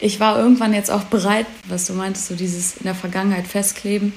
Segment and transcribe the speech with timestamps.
[0.00, 4.12] ich war irgendwann jetzt auch bereit, was du meintest, so dieses in der Vergangenheit festkleben.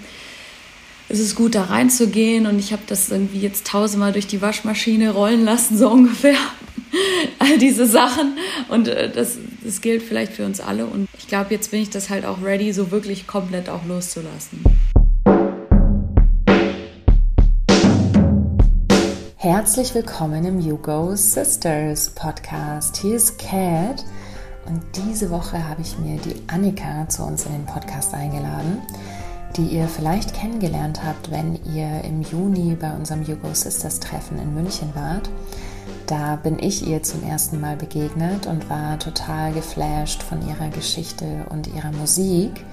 [1.10, 5.12] Es ist gut, da reinzugehen und ich habe das irgendwie jetzt tausendmal durch die Waschmaschine
[5.12, 6.38] rollen lassen, so ungefähr.
[7.40, 8.38] All diese Sachen
[8.70, 11.90] und äh, das, das gilt vielleicht für uns alle und ich glaube, jetzt bin ich
[11.90, 14.64] das halt auch ready, so wirklich komplett auch loszulassen.
[19.38, 22.98] Herzlich willkommen im You Go Sisters Podcast.
[22.98, 24.06] Hier ist Kat
[24.66, 28.82] und diese Woche habe ich mir die Annika zu uns in den Podcast eingeladen,
[29.56, 34.40] die ihr vielleicht kennengelernt habt, wenn ihr im Juni bei unserem You Go Sisters Treffen
[34.40, 35.30] in München wart.
[36.08, 41.46] Da bin ich ihr zum ersten Mal begegnet und war total geflasht von ihrer Geschichte
[41.50, 42.66] und ihrer Musik.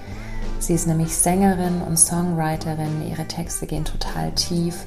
[0.59, 4.85] Sie ist nämlich Sängerin und Songwriterin, ihre Texte gehen total tief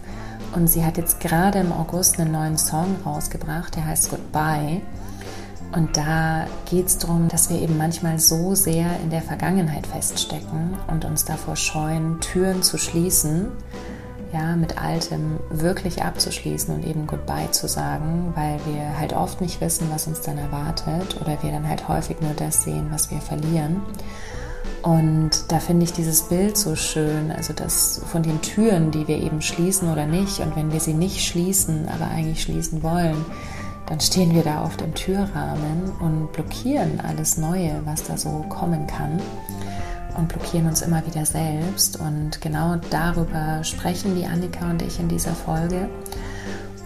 [0.55, 4.83] und sie hat jetzt gerade im August einen neuen Song rausgebracht, der heißt Goodbye.
[5.75, 10.77] Und da geht es darum, dass wir eben manchmal so sehr in der Vergangenheit feststecken
[10.87, 13.49] und uns davor scheuen, Türen zu schließen,
[14.33, 19.61] ja, mit Altem wirklich abzuschließen und eben Goodbye zu sagen, weil wir halt oft nicht
[19.61, 23.21] wissen, was uns dann erwartet oder wir dann halt häufig nur das sehen, was wir
[23.21, 23.83] verlieren.
[24.83, 29.17] Und da finde ich dieses Bild so schön, also das von den Türen, die wir
[29.17, 30.41] eben schließen oder nicht.
[30.41, 33.17] Und wenn wir sie nicht schließen, aber eigentlich schließen wollen,
[33.87, 38.87] dann stehen wir da auf dem Türrahmen und blockieren alles Neue, was da so kommen
[38.87, 39.21] kann
[40.17, 42.01] und blockieren uns immer wieder selbst.
[42.01, 45.89] Und genau darüber sprechen die Annika und ich in dieser Folge.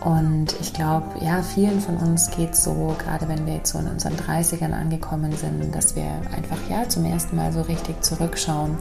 [0.00, 3.78] Und ich glaube, ja, vielen von uns geht es so, gerade wenn wir jetzt so
[3.78, 8.78] in unseren 30ern angekommen sind, dass wir einfach ja zum ersten Mal so richtig zurückschauen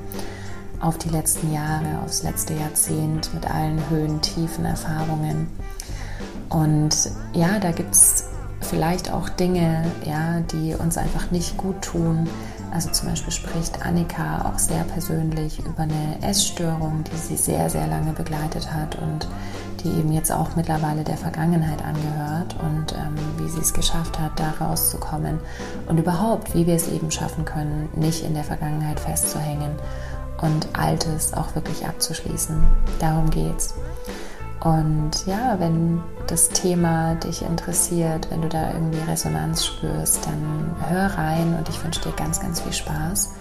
[0.79, 5.47] auf die letzten Jahre, aufs letzte Jahrzehnt mit allen Höhen, Tiefen, Erfahrungen
[6.49, 8.25] und ja, da gibt es
[8.61, 12.27] vielleicht auch Dinge, ja, die uns einfach nicht gut tun.
[12.71, 17.87] Also zum Beispiel spricht Annika auch sehr persönlich über eine Essstörung, die sie sehr, sehr
[17.87, 19.27] lange begleitet hat und
[19.83, 24.31] die eben jetzt auch mittlerweile der Vergangenheit angehört und ähm, wie sie es geschafft hat,
[24.39, 25.39] da rauszukommen
[25.87, 29.71] und überhaupt, wie wir es eben schaffen können, nicht in der Vergangenheit festzuhängen
[30.41, 32.63] und Altes auch wirklich abzuschließen.
[32.99, 33.75] Darum geht's.
[34.61, 41.05] Und ja, wenn das Thema dich interessiert, wenn du da irgendwie Resonanz spürst, dann hör
[41.05, 43.35] rein und ich wünsche dir ganz, ganz viel Spaß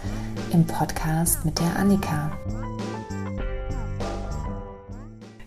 [0.52, 2.32] im Podcast mit der Annika.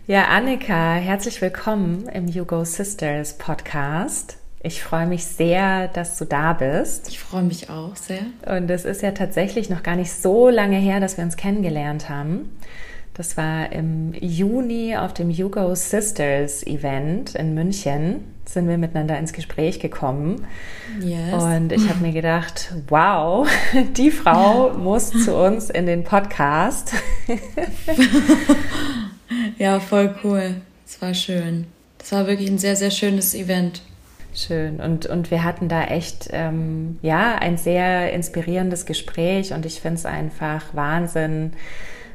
[0.08, 4.38] Ja, Annika, herzlich willkommen im You Go Sisters Podcast.
[4.64, 7.10] Ich freue mich sehr, dass du da bist.
[7.10, 8.24] Ich freue mich auch sehr.
[8.46, 12.10] Und es ist ja tatsächlich noch gar nicht so lange her, dass wir uns kennengelernt
[12.10, 12.50] haben.
[13.20, 18.24] Das war im Juni auf dem Hugo Sisters Event in München.
[18.46, 20.48] Sind wir miteinander ins Gespräch gekommen.
[21.02, 21.34] Yes.
[21.34, 23.46] Und ich habe mir gedacht, wow,
[23.98, 26.94] die Frau muss zu uns in den Podcast.
[29.58, 30.56] ja, voll cool.
[30.88, 31.68] Es war schön.
[31.98, 33.82] Das war wirklich ein sehr, sehr schönes Event.
[34.34, 34.80] Schön.
[34.80, 39.96] Und, und wir hatten da echt, ähm, ja, ein sehr inspirierendes Gespräch und ich finde
[39.96, 41.52] es einfach Wahnsinn,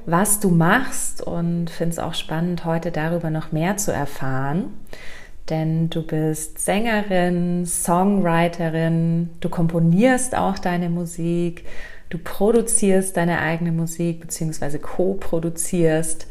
[0.06, 4.74] was du machst und finde es auch spannend, heute darüber noch mehr zu erfahren.
[5.50, 11.64] Denn du bist Sängerin, Songwriterin, du komponierst auch deine Musik,
[12.08, 16.26] du produzierst deine eigene Musik beziehungsweise co-produzierst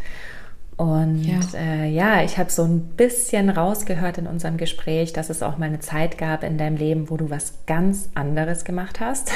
[0.77, 5.43] und ja, äh, ja ich habe so ein bisschen rausgehört in unserem Gespräch, dass es
[5.43, 9.31] auch mal eine Zeit gab in deinem Leben, wo du was ganz anderes gemacht hast.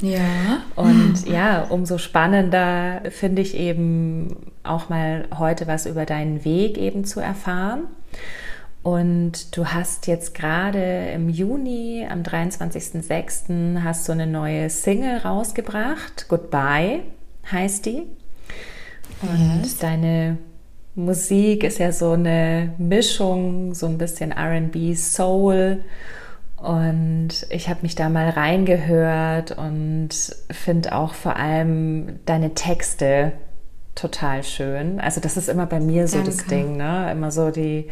[0.00, 0.20] Ja.
[0.76, 7.04] Und ja, umso spannender finde ich eben auch mal heute was über deinen Weg eben
[7.04, 7.84] zu erfahren.
[8.82, 16.26] Und du hast jetzt gerade im Juni, am 23.06., hast du eine neue Single rausgebracht.
[16.28, 17.00] Goodbye
[17.50, 18.04] heißt die.
[19.22, 19.78] Und yes.
[19.78, 20.38] deine
[20.96, 25.84] Musik ist ja so eine Mischung, so ein bisschen RB, Soul.
[26.56, 30.08] Und ich habe mich da mal reingehört und
[30.50, 33.32] finde auch vor allem deine Texte
[33.94, 34.98] total schön.
[34.98, 36.30] Also das ist immer bei mir so Danke.
[36.30, 37.10] das Ding, ne?
[37.12, 37.88] Immer so die,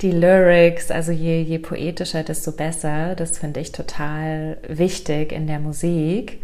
[0.00, 3.16] die Lyrics, also je, je poetischer, desto besser.
[3.16, 6.42] Das finde ich total wichtig in der Musik.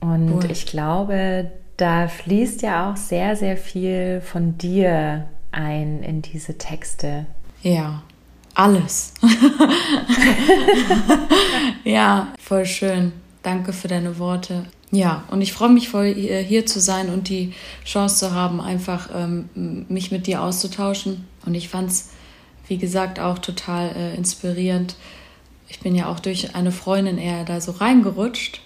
[0.00, 0.50] Und cool.
[0.50, 7.26] ich glaube, da fließt ja auch sehr, sehr viel von dir ein in diese Texte.
[7.62, 8.02] Ja,
[8.54, 9.14] alles.
[11.84, 13.12] ja, voll schön.
[13.42, 14.64] Danke für deine Worte.
[14.90, 17.52] Ja, und ich freue mich voll, hier zu sein und die
[17.84, 19.48] Chance zu haben, einfach ähm,
[19.88, 21.26] mich mit dir auszutauschen.
[21.46, 22.10] Und ich fand es,
[22.66, 24.96] wie gesagt, auch total äh, inspirierend.
[25.68, 28.60] Ich bin ja auch durch eine Freundin eher da so reingerutscht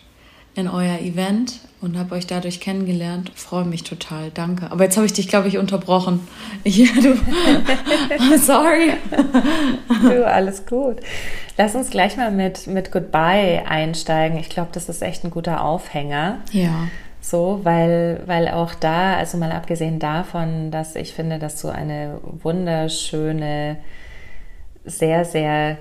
[0.55, 3.32] in euer Event und habe euch dadurch kennengelernt.
[3.34, 4.70] Freue mich total, danke.
[4.70, 6.20] Aber jetzt habe ich dich, glaube ich, unterbrochen.
[6.64, 7.17] Ja, du.
[8.38, 8.93] Sorry.
[10.02, 10.99] Du, alles gut.
[11.58, 14.38] Lass uns gleich mal mit, mit Goodbye einsteigen.
[14.38, 16.38] Ich glaube, das ist echt ein guter Aufhänger.
[16.52, 16.88] Ja.
[17.20, 22.20] So, weil, weil auch da, also mal abgesehen davon, dass ich finde, dass du eine
[22.23, 23.78] wunderschöne,
[24.85, 25.78] sehr, sehr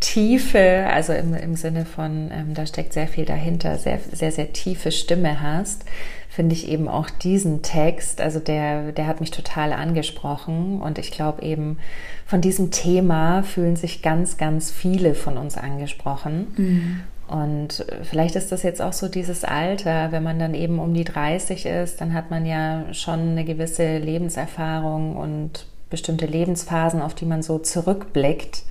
[0.00, 4.52] tiefe, also im, im Sinne von, ähm, da steckt sehr viel dahinter, sehr, sehr, sehr
[4.52, 5.84] tiefe Stimme hast,
[6.28, 11.10] finde ich eben auch diesen Text, also der, der hat mich total angesprochen und ich
[11.10, 11.78] glaube eben
[12.26, 16.46] von diesem Thema fühlen sich ganz, ganz viele von uns angesprochen.
[16.56, 17.00] Mhm.
[17.26, 21.04] Und vielleicht ist das jetzt auch so dieses Alter, wenn man dann eben um die
[21.04, 27.26] 30 ist, dann hat man ja schon eine gewisse Lebenserfahrung und bestimmte Lebensphasen, auf die
[27.26, 28.62] man so zurückblickt.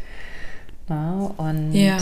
[0.89, 1.31] Ne?
[1.37, 1.97] Und ja.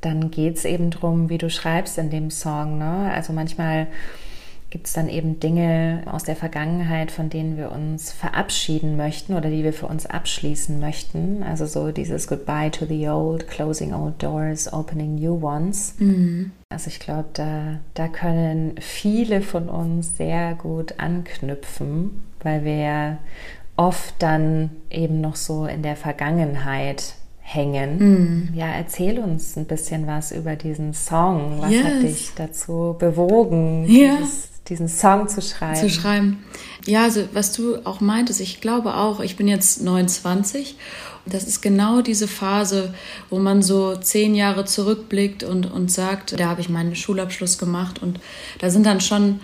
[0.00, 2.78] dann geht es eben darum, wie du schreibst in dem Song.
[2.78, 3.10] Ne?
[3.12, 3.88] Also manchmal
[4.74, 9.48] gibt es dann eben Dinge aus der Vergangenheit, von denen wir uns verabschieden möchten oder
[9.48, 11.44] die wir für uns abschließen möchten.
[11.44, 15.94] Also so dieses Goodbye to the old, closing old doors, opening new ones.
[16.00, 16.50] Mhm.
[16.70, 23.18] Also ich glaube, da, da können viele von uns sehr gut anknüpfen, weil wir
[23.76, 27.98] oft dann eben noch so in der Vergangenheit hängen.
[27.98, 28.54] Mm.
[28.54, 31.58] Ja, erzähl uns ein bisschen was über diesen Song.
[31.60, 31.84] Was yes.
[31.84, 34.16] hat dich dazu bewogen, ja.
[34.16, 35.78] dieses, diesen Song zu schreiben?
[35.78, 36.42] Zu schreiben.
[36.86, 40.76] Ja, also was du auch meintest, ich glaube auch, ich bin jetzt 29.
[41.26, 42.92] Das ist genau diese Phase,
[43.30, 48.02] wo man so zehn Jahre zurückblickt und, und sagt, da habe ich meinen Schulabschluss gemacht
[48.02, 48.20] und
[48.58, 49.40] da sind dann schon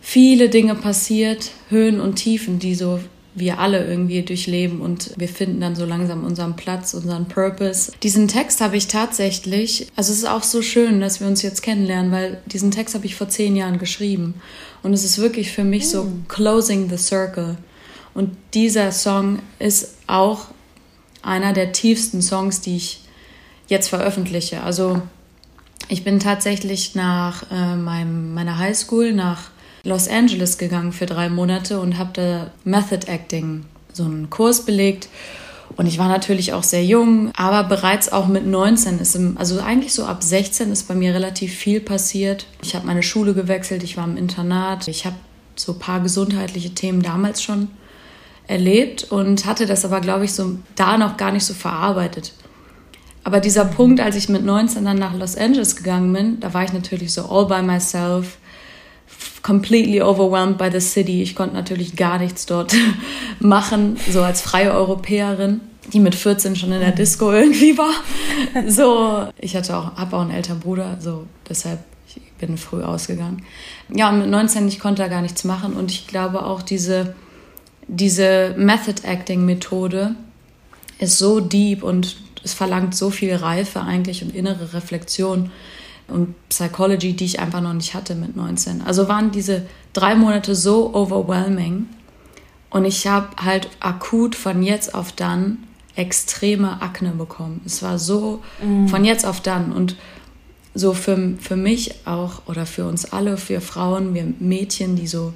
[0.00, 3.00] viele Dinge passiert, Höhen und Tiefen, die so
[3.34, 7.92] wir alle irgendwie durchleben und wir finden dann so langsam unseren Platz, unseren Purpose.
[8.02, 11.62] Diesen Text habe ich tatsächlich, also es ist auch so schön, dass wir uns jetzt
[11.62, 14.34] kennenlernen, weil diesen Text habe ich vor zehn Jahren geschrieben
[14.82, 16.24] und es ist wirklich für mich so hm.
[16.28, 17.56] closing the circle.
[18.14, 20.48] Und dieser Song ist auch
[21.22, 23.00] einer der tiefsten Songs, die ich
[23.68, 24.62] jetzt veröffentliche.
[24.62, 25.00] Also
[25.88, 29.50] ich bin tatsächlich nach äh, meinem, meiner Highschool, nach
[29.84, 35.08] Los Angeles gegangen für drei Monate und habe da Method Acting, so einen Kurs belegt.
[35.76, 39.60] Und ich war natürlich auch sehr jung, aber bereits auch mit 19 ist, im, also
[39.60, 42.46] eigentlich so ab 16 ist bei mir relativ viel passiert.
[42.62, 45.16] Ich habe meine Schule gewechselt, ich war im Internat, ich habe
[45.56, 47.68] so ein paar gesundheitliche Themen damals schon
[48.46, 52.32] erlebt und hatte das aber, glaube ich, so da noch gar nicht so verarbeitet.
[53.24, 56.64] Aber dieser Punkt, als ich mit 19 dann nach Los Angeles gegangen bin, da war
[56.64, 58.38] ich natürlich so all by myself
[59.42, 61.22] completely overwhelmed by the city.
[61.22, 62.74] Ich konnte natürlich gar nichts dort
[63.40, 65.60] machen, so als freie Europäerin,
[65.92, 67.94] die mit 14 schon in der Disco irgendwie war.
[68.68, 71.80] So, ich hatte auch, habe auch einen älteren Bruder, so deshalb
[72.14, 73.44] ich bin früh ausgegangen.
[73.94, 77.14] Ja, und mit 19 ich konnte da gar nichts machen und ich glaube auch diese
[77.88, 80.14] diese Method Acting Methode
[80.98, 85.50] ist so deep und es verlangt so viel Reife eigentlich und innere Reflexion
[86.08, 88.82] und Psychology, die ich einfach noch nicht hatte mit 19.
[88.82, 91.86] Also waren diese drei Monate so overwhelming
[92.70, 95.58] und ich habe halt akut von jetzt auf dann
[95.94, 97.60] extreme Akne bekommen.
[97.66, 98.86] Es war so mm.
[98.86, 99.96] von jetzt auf dann und
[100.74, 105.34] so für, für mich auch oder für uns alle, für Frauen, wir Mädchen, die so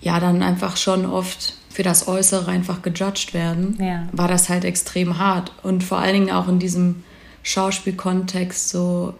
[0.00, 4.08] ja dann einfach schon oft für das Äußere einfach gejudged werden, ja.
[4.12, 7.04] war das halt extrem hart und vor allen Dingen auch in diesem
[7.44, 9.14] Schauspielkontext so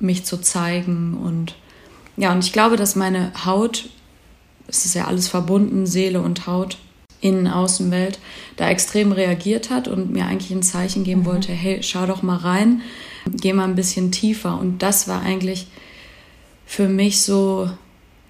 [0.00, 1.14] mich zu zeigen.
[1.14, 1.54] Und
[2.16, 3.88] ja, und ich glaube, dass meine Haut,
[4.66, 6.78] es ist ja alles verbunden, Seele und Haut,
[7.20, 8.18] Innen, Außenwelt,
[8.56, 11.26] da extrem reagiert hat und mir eigentlich ein Zeichen geben mhm.
[11.26, 12.82] wollte, hey, schau doch mal rein,
[13.30, 14.58] geh mal ein bisschen tiefer.
[14.58, 15.68] Und das war eigentlich
[16.66, 17.70] für mich so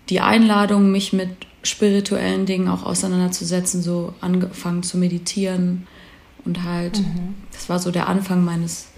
[0.08, 1.30] die Einladung, mich mit
[1.62, 5.86] spirituellen Dingen auch auseinanderzusetzen, so angefangen zu meditieren
[6.44, 7.34] und halt, mhm.
[7.52, 8.88] das war so der Anfang meines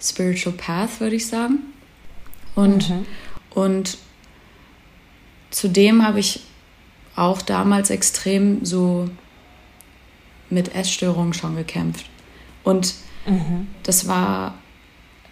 [0.00, 1.58] Spiritual Path, würde ich sagen.
[2.54, 3.06] Und, mhm.
[3.50, 3.98] und
[5.50, 6.40] zudem habe ich
[7.16, 9.08] auch damals extrem so
[10.50, 12.06] mit Essstörungen schon gekämpft.
[12.64, 12.94] Und
[13.26, 13.68] mhm.
[13.82, 14.54] das war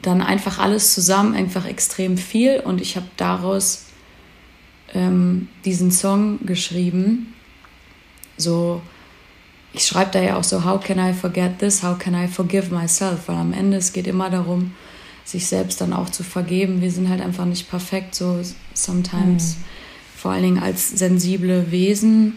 [0.03, 2.61] dann einfach alles zusammen, einfach extrem viel.
[2.61, 3.87] Und ich habe daraus
[4.95, 7.35] ähm, diesen Song geschrieben.
[8.37, 8.81] So,
[9.73, 11.83] ich schreibe da ja auch so, how can I forget this?
[11.83, 13.29] How can I forgive myself?
[13.29, 14.75] Weil am Ende es geht immer darum,
[15.31, 16.81] sich selbst dann auch zu vergeben.
[16.81, 18.41] Wir sind halt einfach nicht perfekt, so
[18.75, 19.57] sometimes.
[19.57, 19.65] Mhm.
[20.17, 22.37] Vor allen Dingen als sensible Wesen,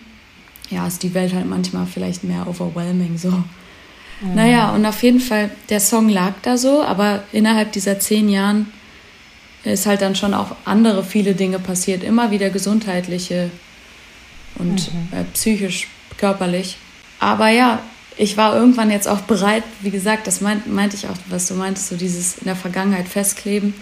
[0.70, 3.30] ja, ist die Welt halt manchmal vielleicht mehr overwhelming, so.
[3.30, 4.36] Mhm.
[4.36, 8.72] Naja, und auf jeden Fall, der Song lag da so, aber innerhalb dieser zehn Jahren
[9.64, 13.50] ist halt dann schon auch andere viele Dinge passiert, immer wieder gesundheitliche
[14.56, 15.18] und mhm.
[15.18, 16.78] äh, psychisch, körperlich.
[17.20, 17.80] Aber ja,
[18.18, 21.56] ich war irgendwann jetzt auch bereit, wie gesagt, das meint, meinte ich auch, was du
[21.56, 23.74] meintest, so dieses in der Vergangenheit festkleben.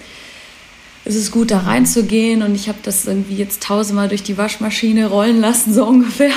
[1.04, 5.08] Es ist gut, da reinzugehen und ich habe das irgendwie jetzt tausendmal durch die Waschmaschine
[5.08, 6.34] rollen lassen, so ungefähr.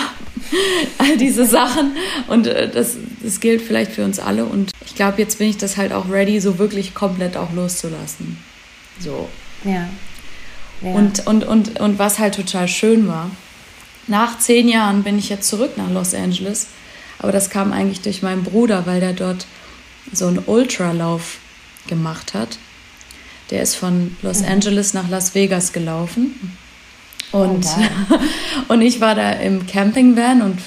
[0.99, 1.97] All diese Sachen.
[2.29, 4.45] Und äh, das, das gilt vielleicht für uns alle.
[4.47, 8.39] Und ich glaube, jetzt bin ich das halt auch ready, so wirklich komplett auch loszulassen.
[8.99, 9.29] So.
[9.65, 9.89] Ja.
[10.83, 10.93] ja.
[10.93, 13.31] Und, und, und, und was halt total schön war,
[14.07, 16.69] nach zehn Jahren bin ich jetzt zurück nach Los Angeles.
[17.25, 19.47] Aber das kam eigentlich durch meinen Bruder, weil der dort
[20.13, 21.39] so einen Ultralauf
[21.87, 22.59] gemacht hat.
[23.49, 24.49] Der ist von Los mhm.
[24.49, 26.59] Angeles nach Las Vegas gelaufen.
[27.33, 28.19] Und, oh,
[28.75, 30.59] und ich war da im Campingvan und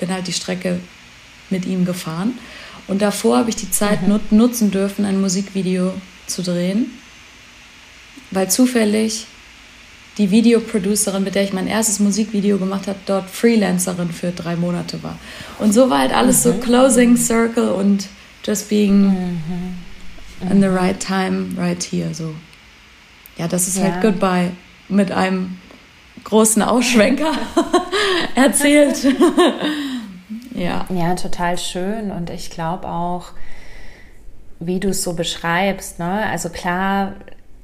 [0.00, 0.80] bin halt die Strecke
[1.48, 2.36] mit ihm gefahren.
[2.88, 4.18] Und davor habe ich die Zeit mhm.
[4.32, 5.92] nutzen dürfen, ein Musikvideo
[6.26, 6.86] zu drehen,
[8.32, 9.26] weil zufällig
[10.18, 15.02] die Videoproducerin, mit der ich mein erstes Musikvideo gemacht habe, dort Freelancerin für drei Monate
[15.02, 15.18] war.
[15.58, 16.50] Und so war halt alles mhm.
[16.50, 18.08] so Closing Circle und
[18.44, 20.50] just being mhm.
[20.50, 22.12] in the right time, right here.
[22.12, 22.34] So.
[23.36, 23.92] Ja, das ist halt ja.
[23.94, 24.50] halt Goodbye
[24.88, 25.58] mit einem
[26.24, 27.32] großen Ausschwenker
[28.34, 28.98] erzählt.
[30.54, 30.86] ja.
[30.90, 32.10] Ja, total schön.
[32.10, 33.32] Und ich glaube auch,
[34.58, 36.26] wie du es so beschreibst, ne?
[36.26, 37.14] Also klar,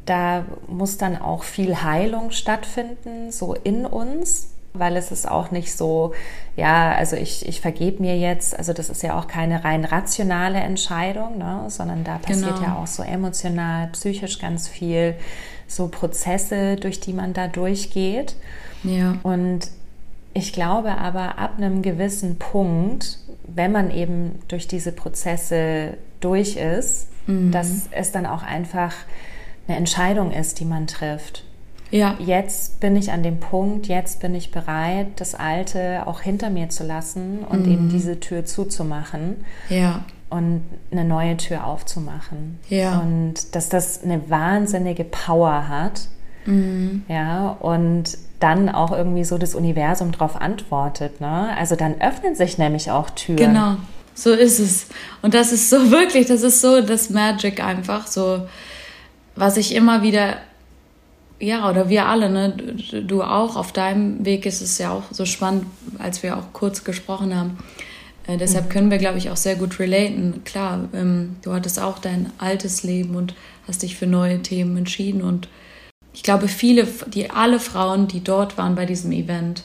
[0.06, 5.76] da muss dann auch viel Heilung stattfinden, so in uns, weil es ist auch nicht
[5.76, 6.14] so,
[6.56, 10.58] ja, also ich, ich vergebe mir jetzt, also das ist ja auch keine rein rationale
[10.58, 12.66] Entscheidung, ne, sondern da passiert genau.
[12.66, 15.14] ja auch so emotional, psychisch ganz viel,
[15.66, 18.36] so Prozesse, durch die man da durchgeht.
[18.84, 19.16] Ja.
[19.22, 19.70] Und
[20.34, 27.08] ich glaube aber ab einem gewissen Punkt, wenn man eben durch diese Prozesse durch ist,
[27.26, 27.50] mhm.
[27.50, 28.92] dass es dann auch einfach
[29.66, 31.44] eine Entscheidung ist, die man trifft.
[31.90, 32.16] Ja.
[32.18, 36.68] Jetzt bin ich an dem Punkt, jetzt bin ich bereit, das Alte auch hinter mir
[36.68, 37.72] zu lassen und mhm.
[37.72, 39.44] eben diese Tür zuzumachen.
[39.68, 40.04] Ja.
[40.28, 42.58] Und eine neue Tür aufzumachen.
[42.68, 42.98] Ja.
[42.98, 46.08] Und dass das eine wahnsinnige Power hat.
[46.46, 47.04] Mhm.
[47.08, 47.56] Ja.
[47.60, 51.20] Und dann auch irgendwie so das Universum darauf antwortet.
[51.20, 51.56] Ne?
[51.56, 53.36] Also dann öffnen sich nämlich auch Türen.
[53.36, 53.76] Genau.
[54.14, 54.88] So ist es.
[55.22, 58.08] Und das ist so wirklich, das ist so das Magic einfach.
[58.08, 58.42] So
[59.36, 60.38] was ich immer wieder,
[61.38, 62.56] ja, oder wir alle, ne,
[62.90, 65.66] du, du auch, auf deinem Weg ist es ja auch so spannend,
[65.98, 67.58] als wir auch kurz gesprochen haben.
[68.26, 68.68] Äh, deshalb mhm.
[68.70, 70.42] können wir, glaube ich, auch sehr gut relaten.
[70.44, 73.34] Klar, ähm, du hattest auch dein altes Leben und
[73.68, 75.22] hast dich für neue Themen entschieden.
[75.22, 75.48] Und
[76.14, 79.64] ich glaube, viele, die alle Frauen, die dort waren bei diesem Event,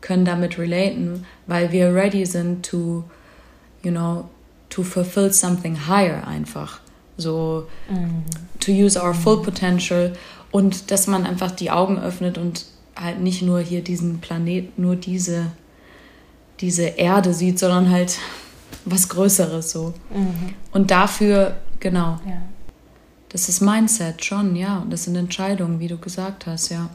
[0.00, 3.04] können damit relaten, weil wir ready sind to,
[3.82, 4.30] you know,
[4.70, 6.80] to fulfill something higher einfach
[7.20, 8.24] so mhm.
[8.58, 10.12] to use our full potential
[10.50, 14.96] und dass man einfach die Augen öffnet und halt nicht nur hier diesen Planet, nur
[14.96, 15.52] diese,
[16.60, 18.18] diese Erde sieht, sondern halt
[18.84, 19.94] was Größeres so.
[20.14, 20.54] Mhm.
[20.72, 22.20] Und dafür, genau.
[22.26, 22.42] Ja.
[23.28, 24.78] Das ist Mindset schon, ja.
[24.78, 26.90] Und das sind Entscheidungen, wie du gesagt hast, ja.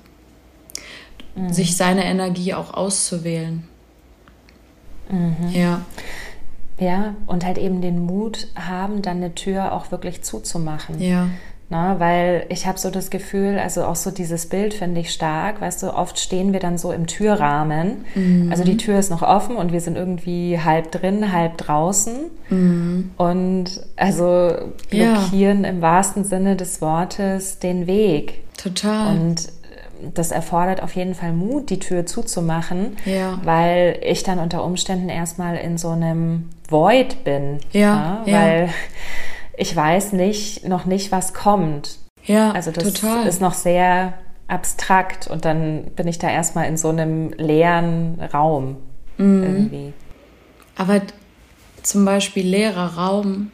[1.36, 1.54] Mhm.
[1.54, 3.64] Sich seine Energie auch auszuwählen.
[5.10, 5.50] Mhm.
[5.52, 5.86] Ja.
[6.78, 11.02] Ja, und halt eben den Mut haben, dann eine Tür auch wirklich zuzumachen.
[11.02, 11.30] Ja.
[11.68, 15.62] Na, weil ich habe so das Gefühl, also auch so dieses Bild finde ich stark,
[15.62, 18.06] weißt du, oft stehen wir dann so im Türrahmen.
[18.14, 18.52] Mhm.
[18.52, 22.18] Also die Tür ist noch offen und wir sind irgendwie halb drin, halb draußen.
[22.50, 23.12] Mhm.
[23.18, 24.52] Und also
[24.92, 25.70] blockieren ja.
[25.70, 28.44] im wahrsten Sinne des Wortes den Weg.
[28.58, 29.18] Total.
[29.18, 29.50] Und
[30.14, 33.40] das erfordert auf jeden Fall Mut, die Tür zuzumachen, ja.
[33.44, 37.60] weil ich dann unter Umständen erstmal in so einem Void bin.
[37.72, 38.70] Ja, ja, weil
[39.58, 42.00] ich weiß nicht, noch nicht, was kommt.
[42.24, 43.28] Ja, also das total.
[43.28, 44.14] ist noch sehr
[44.48, 48.78] abstrakt und dann bin ich da erstmal in so einem leeren Raum
[49.18, 49.44] mhm.
[49.44, 49.94] irgendwie.
[50.76, 51.02] Aber
[51.82, 53.52] zum Beispiel leerer Raum,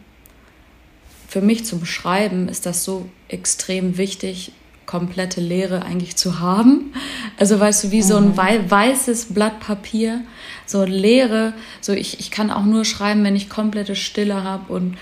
[1.28, 4.54] für mich zum Schreiben ist das so extrem wichtig,
[4.92, 6.94] komplette Leere eigentlich zu haben.
[7.38, 8.38] Also weißt du, wie so ein mhm.
[8.38, 10.22] weißes Blatt Papier,
[10.66, 14.98] so Leere, so ich, ich kann auch nur schreiben, wenn ich komplette Stille habe und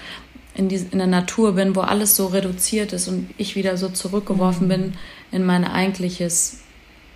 [0.53, 3.89] in, die, in der Natur bin, wo alles so reduziert ist und ich wieder so
[3.89, 4.69] zurückgeworfen mhm.
[4.69, 4.93] bin
[5.31, 6.59] in mein eigentliches,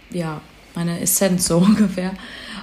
[0.09, 0.41] ja,
[0.73, 2.13] meine Essenz so ungefähr.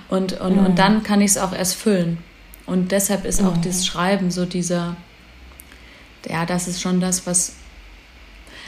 [0.09, 0.67] Und, und, mhm.
[0.67, 2.19] und dann kann ich es auch erst füllen.
[2.67, 3.63] Und deshalb ist auch mhm.
[3.63, 4.97] das Schreiben so dieser,
[6.29, 7.60] ja, das ist schon das, was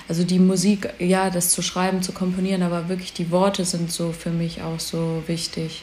[0.09, 4.13] also die Musik, ja, das zu schreiben, zu komponieren, aber wirklich die Worte sind so
[4.13, 5.83] für mich auch so wichtig.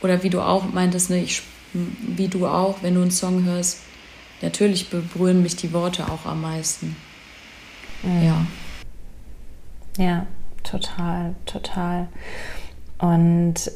[0.00, 1.42] Oder wie du auch meintest, ne, ich,
[1.72, 3.80] wie du auch, wenn du einen Song hörst,
[4.40, 6.96] natürlich berühren mich die Worte auch am meisten.
[8.02, 8.22] Mhm.
[8.24, 8.46] Ja.
[9.98, 10.26] Ja,
[10.64, 12.08] total, total.
[12.98, 13.70] Und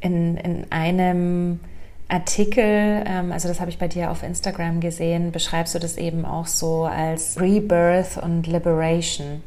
[0.00, 1.60] in, in einem
[2.08, 6.24] Artikel, ähm, also das habe ich bei dir auf Instagram gesehen, beschreibst du das eben
[6.24, 9.42] auch so als Rebirth und Liberation,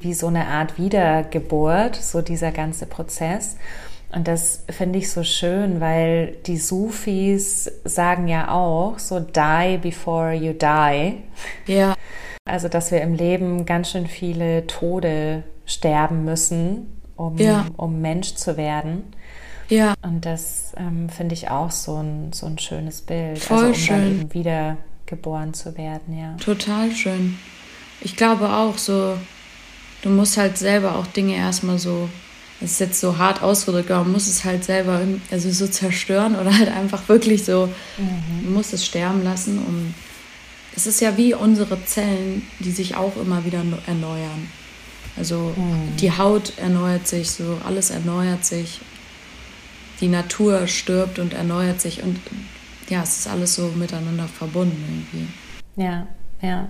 [0.00, 3.56] wie so eine Art Wiedergeburt, so dieser ganze Prozess.
[4.10, 10.32] Und das finde ich so schön, weil die Sufis sagen ja auch so die before
[10.32, 11.18] you die.
[11.66, 11.94] Ja.
[12.46, 17.66] Also, dass wir im Leben ganz schön viele Tode sterben müssen, um, Ja.
[17.76, 19.12] um Mensch zu werden.
[19.68, 23.38] Ja, Und das ähm, finde ich auch so ein, so ein schönes Bild.
[23.38, 23.96] Voll also, um schön.
[23.96, 26.34] dann eben wieder geboren zu werden, ja.
[26.36, 27.38] total schön.
[28.00, 29.16] Ich glaube auch so,
[30.02, 32.08] du musst halt selber auch Dinge erstmal so,
[32.60, 36.36] das ist jetzt so hart ausgedrückt, aber man muss es halt selber also so zerstören
[36.36, 37.68] oder halt einfach wirklich so,
[38.42, 39.94] man muss es sterben lassen, um.
[40.76, 44.48] Es ist ja wie unsere Zellen, die sich auch immer wieder erneuern.
[45.16, 45.52] Also
[45.98, 48.80] die Haut erneuert sich, so alles erneuert sich.
[50.00, 52.18] Die Natur stirbt und erneuert sich und
[52.88, 55.28] ja, es ist alles so miteinander verbunden irgendwie.
[55.76, 56.06] Ja,
[56.40, 56.68] ja.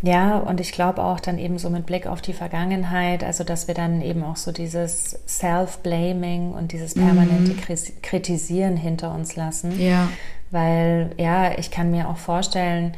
[0.00, 3.66] Ja, und ich glaube auch dann eben so mit Blick auf die Vergangenheit, also dass
[3.66, 9.80] wir dann eben auch so dieses Self-Blaming und dieses permanente Kris- Kritisieren hinter uns lassen.
[9.80, 10.08] Ja.
[10.52, 12.94] Weil, ja, ich kann mir auch vorstellen,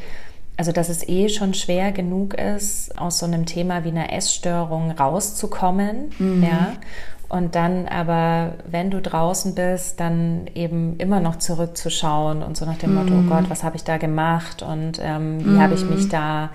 [0.58, 4.90] also dass es eh schon schwer genug ist, aus so einem Thema wie einer Essstörung
[4.90, 6.76] rauszukommen, ja.
[7.30, 12.76] Und dann aber, wenn du draußen bist, dann eben immer noch zurückzuschauen und so nach
[12.78, 16.08] dem Motto, oh Gott, was habe ich da gemacht und ähm, wie habe ich mich
[16.08, 16.50] da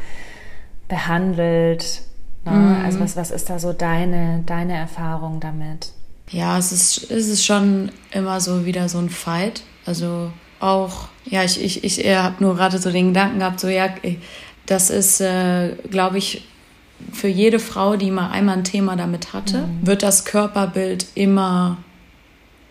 [0.89, 2.01] behandelt?
[2.43, 2.81] Ne?
[2.83, 5.93] Also was, was ist da so deine, deine Erfahrung damit?
[6.29, 9.63] Ja, es ist, es ist schon immer so wieder so ein Fight.
[9.85, 10.29] Also
[10.59, 13.87] auch, ja, ich, ich, ich habe nur gerade so den Gedanken gehabt, so ja,
[14.65, 16.45] das ist, äh, glaube ich,
[17.11, 21.77] für jede Frau, die mal einmal ein Thema damit hatte, wird das Körperbild immer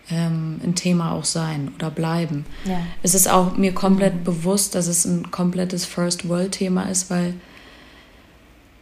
[0.09, 2.45] ähm, ein Thema auch sein oder bleiben.
[2.65, 2.79] Ja.
[3.03, 7.33] Es ist auch mir komplett bewusst, dass es ein komplettes First World Thema ist, weil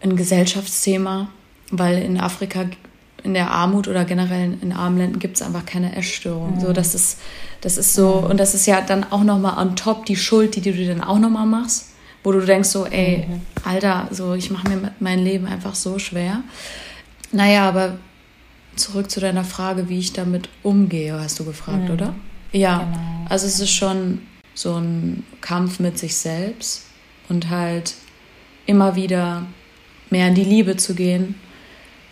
[0.02, 1.30] ein Gesellschaftsthema,
[1.72, 2.66] weil in Afrika
[3.24, 6.60] in der Armut oder generell in armen Ländern gibt es einfach keine Essstörung.
[6.60, 7.20] So, das ist,
[7.62, 10.62] das ist so, und das ist ja dann auch nochmal on top die Schuld, die
[10.62, 11.93] du dir dann auch nochmal machst,
[12.24, 13.26] wo du denkst so, ey,
[13.66, 16.42] Alter, so, ich mache mir mein Leben einfach so schwer.
[17.32, 17.98] Naja, aber
[18.76, 22.16] zurück zu deiner Frage, wie ich damit umgehe, hast du gefragt, oder?
[22.52, 23.26] Ja, Genau.
[23.30, 24.20] also es ist schon
[24.54, 26.86] so ein Kampf mit sich selbst
[27.30, 27.96] und halt
[28.66, 29.44] immer wieder
[30.10, 31.36] mehr in die Liebe zu gehen,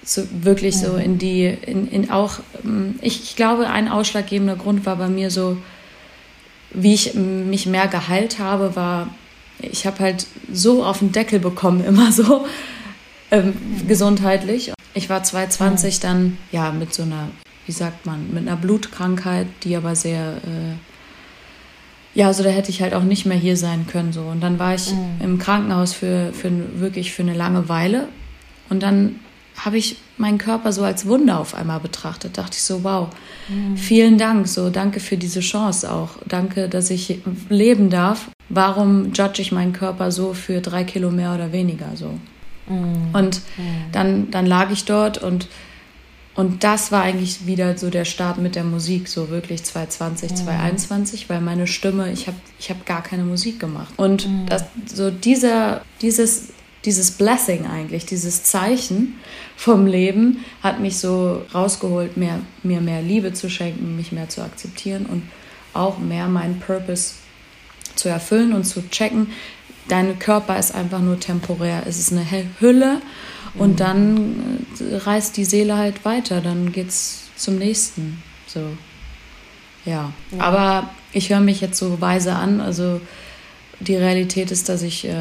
[0.03, 4.85] so wirklich so in die, in, in auch, ähm, ich, ich glaube, ein ausschlaggebender Grund
[4.87, 5.57] war bei mir so,
[6.71, 9.09] wie ich mich mehr geheilt habe, war,
[9.61, 12.45] ich habe halt so auf den Deckel bekommen, immer so
[13.31, 13.53] ähm,
[13.87, 14.73] gesundheitlich.
[14.93, 17.29] Ich war 2020 dann ja mit so einer,
[17.65, 20.75] wie sagt man, mit einer Blutkrankheit, die aber sehr, äh,
[22.13, 24.21] ja, also da hätte ich halt auch nicht mehr hier sein können so.
[24.21, 28.09] Und dann war ich im Krankenhaus für, für wirklich für eine lange Weile
[28.69, 29.19] und dann
[29.57, 32.37] habe ich meinen Körper so als Wunder auf einmal betrachtet.
[32.37, 33.09] Dachte ich so, wow,
[33.75, 36.11] vielen Dank, so danke für diese Chance auch.
[36.27, 38.29] Danke, dass ich leben darf.
[38.47, 42.13] Warum judge ich meinen Körper so für drei Kilo mehr oder weniger so?
[43.13, 43.41] Und
[43.91, 45.47] dann, dann lag ich dort und,
[46.35, 51.29] und das war eigentlich wieder so der Start mit der Musik, so wirklich 2020, 2021,
[51.29, 53.93] weil meine Stimme, ich habe ich hab gar keine Musik gemacht.
[53.97, 56.53] Und das, so dieser, dieses,
[56.85, 59.15] dieses Blessing eigentlich, dieses Zeichen
[59.55, 64.41] vom Leben hat mich so rausgeholt, mehr, mir mehr Liebe zu schenken, mich mehr zu
[64.41, 65.23] akzeptieren und
[65.73, 67.13] auch mehr meinen Purpose
[67.95, 69.27] zu erfüllen und zu checken,
[69.87, 71.83] dein Körper ist einfach nur temporär.
[71.85, 72.25] Es ist eine
[72.59, 73.01] Hülle
[73.55, 76.41] und dann äh, reißt die Seele halt weiter.
[76.41, 78.21] Dann geht's zum nächsten.
[78.47, 78.61] So.
[79.85, 80.13] Ja.
[80.37, 82.61] Aber ich höre mich jetzt so weise an.
[82.61, 83.01] Also
[83.79, 85.13] die Realität ist, dass ich äh,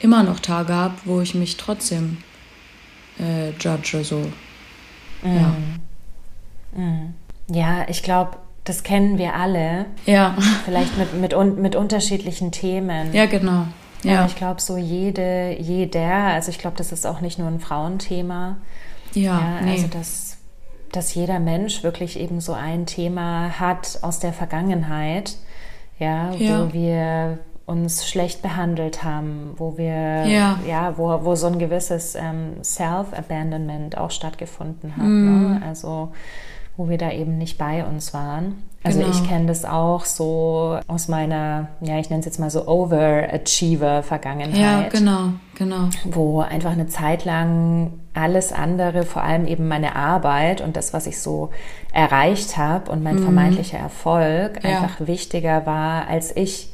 [0.00, 2.18] immer noch Tage habe, wo ich mich trotzdem
[3.18, 4.04] äh, judge.
[4.04, 4.22] So.
[5.24, 5.54] Ja.
[7.50, 9.86] Ja, ich glaube, das kennen wir alle.
[10.06, 10.36] Ja.
[10.64, 13.12] Vielleicht mit, mit, mit unterschiedlichen Themen.
[13.14, 13.66] Ja, genau.
[14.04, 14.26] Ja, Ja.
[14.26, 18.58] ich glaube, so jede, jeder, also ich glaube, das ist auch nicht nur ein Frauenthema.
[19.14, 19.70] Ja, Ja, nee.
[19.72, 20.36] also dass,
[20.92, 25.36] dass jeder Mensch wirklich eben so ein Thema hat aus der Vergangenheit,
[25.98, 26.60] ja, Ja.
[26.68, 30.58] wo wir uns schlecht behandelt haben, wo wir, Ja.
[30.66, 35.04] ja, wo, wo so ein gewisses ähm, Self-Abandonment auch stattgefunden hat.
[35.04, 35.50] Mhm.
[35.60, 35.62] Ne?
[35.66, 36.10] Also
[36.76, 38.62] wo wir da eben nicht bei uns waren.
[38.84, 39.10] Also Genau.
[39.10, 44.56] ich kenne das auch so aus meiner, ja, ich nenne es jetzt mal so Overachiever-Vergangenheit
[44.56, 45.88] Ja, genau, genau.
[46.04, 51.06] wo einfach eine Zeit lang alles andere, vor allem eben meine Arbeit und das, was
[51.06, 51.50] ich so
[51.92, 54.70] erreicht habe und mein vermeintlicher Erfolg Mhm.
[54.70, 54.76] Ja.
[54.82, 56.70] einfach wichtiger war als ich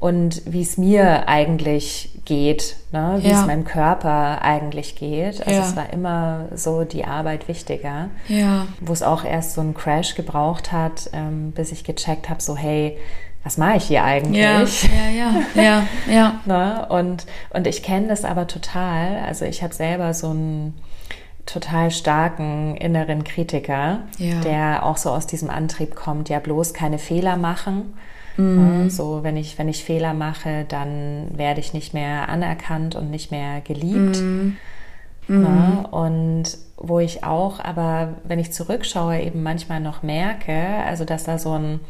[0.00, 3.18] und wie es mir eigentlich geht, ne?
[3.20, 3.40] wie Ja.
[3.40, 5.40] es meinem Körper eigentlich geht.
[5.46, 5.66] Also Ja.
[5.66, 10.14] es war immer so die Arbeit wichtiger Ja, wo es auch erst so einen Crash
[10.14, 12.96] gebraucht hat, ähm, bis ich gecheckt habe, so hey,
[13.44, 14.40] was mache ich hier eigentlich?
[14.40, 15.82] ja, ja, ja, ja,
[16.12, 16.40] ja.
[16.44, 16.86] Ne?
[16.90, 19.20] Und, und ich kenne das aber total.
[19.26, 20.74] Also ich habe selber so einen
[21.46, 24.00] total starken inneren Kritiker,
[24.44, 27.94] der auch so aus diesem Antrieb kommt, ja bloß keine Fehler machen.
[28.38, 28.88] Mhm.
[28.88, 33.30] So, wenn ich, wenn ich Fehler mache, dann werde ich nicht mehr anerkannt und nicht
[33.30, 34.20] mehr geliebt.
[34.20, 34.56] Mhm.
[35.26, 35.84] Ne?
[35.90, 36.44] Und
[36.78, 40.54] wo ich auch, aber wenn ich zurückschaue, eben manchmal noch merke,
[40.86, 41.80] also dass da so ein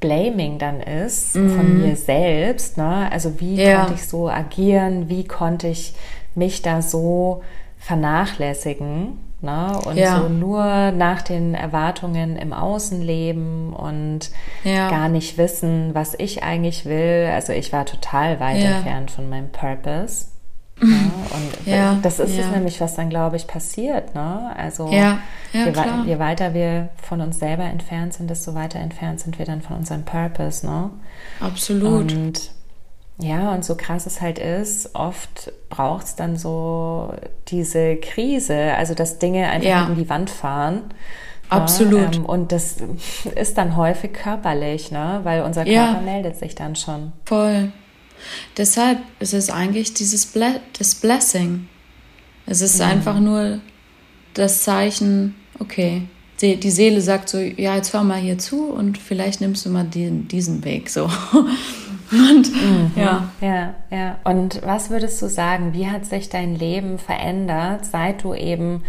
[0.00, 2.76] Blaming dann ist von mir selbst.
[2.76, 3.08] Ne?
[3.12, 3.58] Also wie Mhm.
[3.60, 3.78] Ja.
[3.80, 5.08] konnte ich so agieren?
[5.08, 5.94] Wie konnte ich
[6.34, 7.42] mich da so
[7.78, 9.18] vernachlässigen?
[9.44, 9.78] Ne?
[9.84, 10.16] Und Ja.
[10.20, 14.30] so nur nach den Erwartungen im Außen leben und
[14.64, 14.88] Ja.
[14.90, 17.30] gar nicht wissen, was ich eigentlich will.
[17.32, 18.76] Also ich war total weit Ja.
[18.76, 20.26] entfernt von meinem Purpose.
[21.66, 24.14] Ja, und das ist es nämlich, was dann, glaube ich, passiert.
[24.14, 24.52] Ne?
[24.56, 25.62] Also je,
[26.04, 29.76] je weiter wir von uns selber entfernt sind, desto weiter entfernt sind wir dann von
[29.76, 30.66] unserem Purpose.
[30.66, 30.90] Ne?
[31.40, 32.12] Absolut.
[32.12, 32.50] Und
[33.18, 37.12] ja, und so krass es halt ist, oft braucht es dann so
[37.48, 39.84] diese Krise, also dass Dinge einfach Ja.
[39.86, 40.82] gegen die Wand fahren.
[41.48, 42.10] Absolut.
[42.10, 42.16] Ne?
[42.16, 42.76] Ähm, Und das
[43.36, 45.20] ist dann häufig körperlich, ne?
[45.22, 45.86] weil unser Ja.
[45.86, 47.12] Körper meldet sich dann schon.
[47.24, 47.70] Voll.
[48.56, 51.68] Deshalb ist es eigentlich dieses Ble das Blessing.
[52.46, 53.60] Es ist einfach nur
[54.34, 56.02] das Zeichen, okay,
[56.40, 59.70] die, die Seele sagt so, ja, jetzt hör mal hier zu und vielleicht nimmst du
[59.70, 61.08] mal den, diesen Weg so.
[62.10, 62.50] Und
[62.96, 64.18] ja, Ja, ja.
[64.24, 68.82] Und was würdest du sagen, wie hat sich dein Leben verändert, seit du eben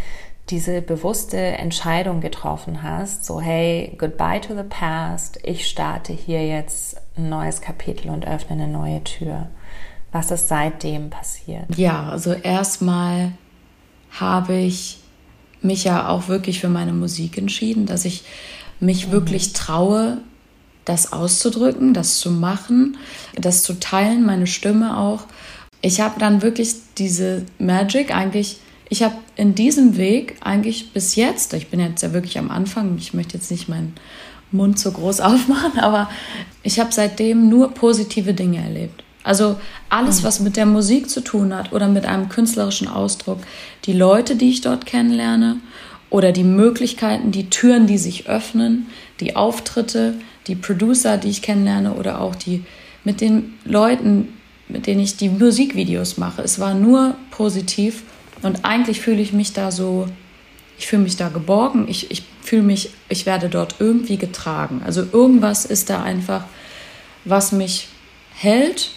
[0.50, 6.98] diese bewusste Entscheidung getroffen hast, so hey, goodbye to the past, ich starte hier jetzt
[7.18, 9.48] ein neues Kapitel und öffne eine neue Tür.
[10.12, 11.66] Was ist seitdem passiert?
[11.76, 13.32] Ja, also erstmal
[14.12, 15.00] habe ich
[15.62, 18.24] mich ja auch wirklich für meine Musik entschieden, dass ich
[18.80, 20.20] mich wirklich traue,
[20.86, 22.98] das auszudrücken, das zu machen,
[23.36, 25.24] das zu teilen, meine Stimme auch.
[25.82, 28.58] Ich habe dann wirklich diese Magic eigentlich,
[28.90, 32.98] ich habe in diesem Weg eigentlich bis jetzt, ich bin jetzt ja wirklich am Anfang,
[32.98, 33.94] ich möchte jetzt nicht meinen
[34.52, 36.10] Mund so groß aufmachen, aber
[36.64, 39.04] ich habe seitdem nur positive Dinge erlebt.
[39.24, 43.40] Also alles, was mit der Musik zu tun hat oder mit einem künstlerischen Ausdruck,
[43.86, 45.58] die Leute, die ich dort kennenlerne
[46.12, 48.86] oder die Möglichkeiten, die Türen, die sich öffnen,
[49.20, 50.14] die Auftritte,
[50.48, 52.64] die Producer, die ich kennenlerne oder auch die
[53.04, 54.30] mit den Leuten,
[54.68, 56.42] mit denen ich die Musikvideos mache.
[56.42, 58.04] Es war nur positiv
[58.42, 60.08] und eigentlich fühle ich mich da so,
[60.78, 64.82] ich fühle mich da geborgen, ich, ich fühle mich, ich werde dort irgendwie getragen.
[64.86, 66.46] Also irgendwas ist da einfach,
[67.24, 67.88] was mich
[68.34, 68.92] hält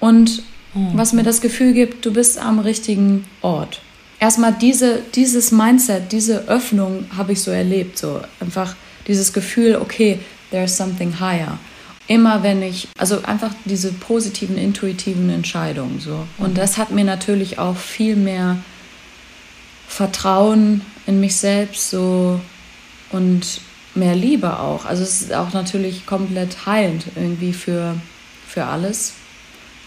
[0.00, 0.42] und
[0.74, 3.80] was mir das Gefühl gibt, du bist am richtigen Ort.
[4.18, 8.74] Erstmal diese, dieses Mindset, diese Öffnung habe ich so erlebt, so einfach
[9.06, 10.18] dieses Gefühl, okay,
[10.50, 11.58] there's something higher.
[12.06, 16.26] Immer wenn ich, also einfach diese positiven, intuitiven Entscheidungen so.
[16.36, 18.58] Und das hat mir natürlich auch viel mehr
[19.88, 22.40] Vertrauen in mich selbst so
[23.10, 23.60] und
[23.94, 24.84] mehr Liebe auch.
[24.84, 27.94] Also es ist auch natürlich komplett heilend irgendwie für,
[28.46, 29.14] für alles.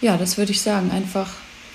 [0.00, 0.90] Ja, das würde ich sagen.
[0.90, 1.28] Einfach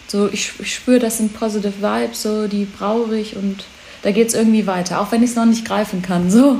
[0.07, 3.63] so, ich, ich spüre, das sind positive Vibes, so die brauche ich und
[4.01, 6.29] da geht es irgendwie weiter, auch wenn ich es noch nicht greifen kann.
[6.29, 6.59] So.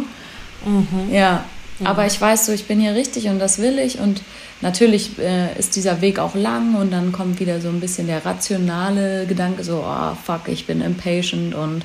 [1.11, 1.43] Ja.
[1.83, 3.99] Aber ich weiß so, ich bin hier richtig und das will ich.
[3.99, 4.21] Und
[4.61, 8.25] natürlich äh, ist dieser Weg auch lang und dann kommt wieder so ein bisschen der
[8.25, 11.83] rationale Gedanke, so, oh fuck, ich bin impatient und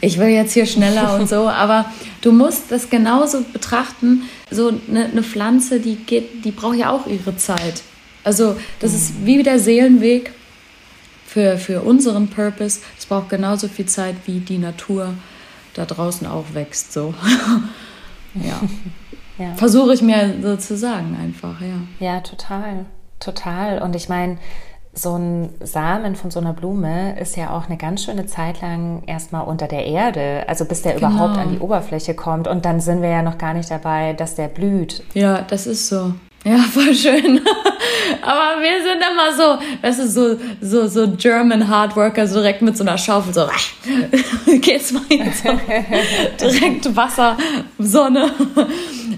[0.00, 1.48] ich will jetzt hier schneller und so.
[1.48, 1.86] Aber
[2.20, 4.22] du musst das genauso betrachten.
[4.50, 7.82] So eine, eine Pflanze, die geht, die braucht ja auch ihre Zeit.
[8.24, 10.32] Also, das ist wie der Seelenweg
[11.26, 12.80] für, für unseren Purpose.
[12.98, 15.14] Es braucht genauso viel Zeit, wie die Natur
[15.74, 16.92] da draußen auch wächst.
[16.92, 17.14] So.
[18.34, 18.60] ja.
[19.38, 19.54] Ja.
[19.56, 21.76] Versuche ich mir so zu sagen, einfach, ja.
[22.00, 22.86] Ja, total.
[23.20, 23.80] Total.
[23.82, 24.38] Und ich meine,
[24.94, 29.02] so ein Samen von so einer Blume ist ja auch eine ganz schöne Zeit lang
[29.06, 31.08] erstmal unter der Erde, also bis der Genau.
[31.10, 32.48] überhaupt an die Oberfläche kommt.
[32.48, 35.02] Und dann sind wir ja noch gar nicht dabei, dass der blüht.
[35.12, 36.14] Ja, das ist so.
[36.46, 37.40] Ja, voll schön.
[38.22, 42.76] Aber wir sind immer so, weißt du, so, so, so German Hardworker, so direkt mit
[42.76, 43.48] so einer Schaufel, so,
[44.60, 45.58] geht's mal jetzt so,
[46.40, 47.36] direkt Wasser,
[47.80, 48.30] Sonne.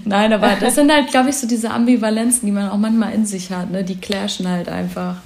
[0.05, 3.27] Nein, aber das sind halt, glaube ich, so diese Ambivalenzen, die man auch manchmal in
[3.27, 3.83] sich hat, ne?
[3.83, 5.17] Die clashen halt einfach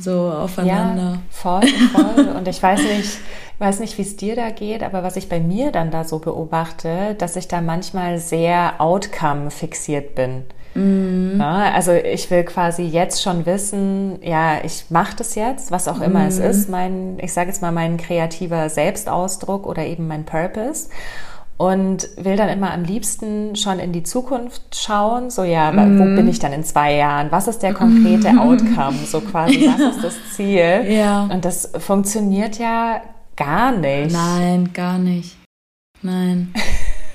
[0.00, 1.02] so aufeinander.
[1.02, 2.26] Ja, voll, voll.
[2.36, 3.18] Und ich weiß nicht,
[3.60, 6.18] weiß nicht, wie es dir da geht, aber was ich bei mir dann da so
[6.18, 10.44] beobachte, dass ich da manchmal sehr outcome fixiert bin.
[10.76, 11.36] Mhm.
[11.38, 16.00] Ja, also ich will quasi jetzt schon wissen, ja, ich mache das jetzt, was auch
[16.00, 16.26] immer mhm.
[16.26, 20.88] es ist, mein, ich sage jetzt mal mein kreativer Selbstausdruck oder eben mein Purpose
[21.56, 25.98] und will dann immer am liebsten schon in die Zukunft schauen, so ja, mm.
[25.98, 26.16] wo mhm.
[26.16, 27.32] bin ich dann in zwei Jahren?
[27.32, 28.38] Was ist der konkrete mm.
[28.38, 28.98] Outcome?
[29.06, 29.72] So quasi, ja.
[29.72, 30.84] was ist das Ziel?
[30.86, 31.22] Ja.
[31.32, 33.00] Und das funktioniert ja
[33.36, 34.12] gar nicht.
[34.12, 35.38] Nein, gar nicht.
[36.02, 36.52] Nein.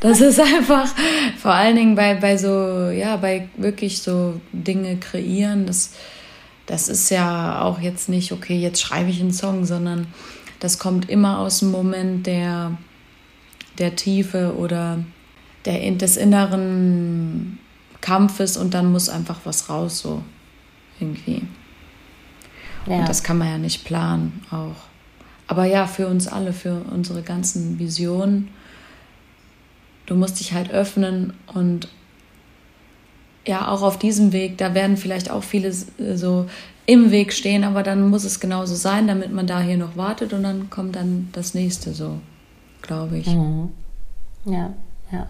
[0.01, 0.87] Das ist einfach,
[1.37, 5.93] vor allen Dingen bei, bei so, ja, bei wirklich so Dinge kreieren, das,
[6.65, 10.07] das ist ja auch jetzt nicht, okay, jetzt schreibe ich einen Song, sondern
[10.59, 12.77] das kommt immer aus dem Moment der,
[13.77, 15.03] der Tiefe oder
[15.65, 17.59] der, des inneren
[18.01, 20.23] Kampfes und dann muss einfach was raus, so
[20.99, 21.43] irgendwie.
[22.87, 22.97] Ja.
[22.97, 24.87] Und das kann man ja nicht planen auch.
[25.45, 28.49] Aber ja, für uns alle, für unsere ganzen Visionen
[30.05, 31.87] du musst dich halt öffnen und
[33.45, 36.45] ja, auch auf diesem Weg, da werden vielleicht auch viele so
[36.85, 40.33] im Weg stehen, aber dann muss es genauso sein, damit man da hier noch wartet
[40.33, 42.19] und dann kommt dann das nächste so,
[42.81, 43.27] glaube ich.
[43.27, 43.69] Mhm.
[44.45, 44.73] Ja,
[45.11, 45.27] ja.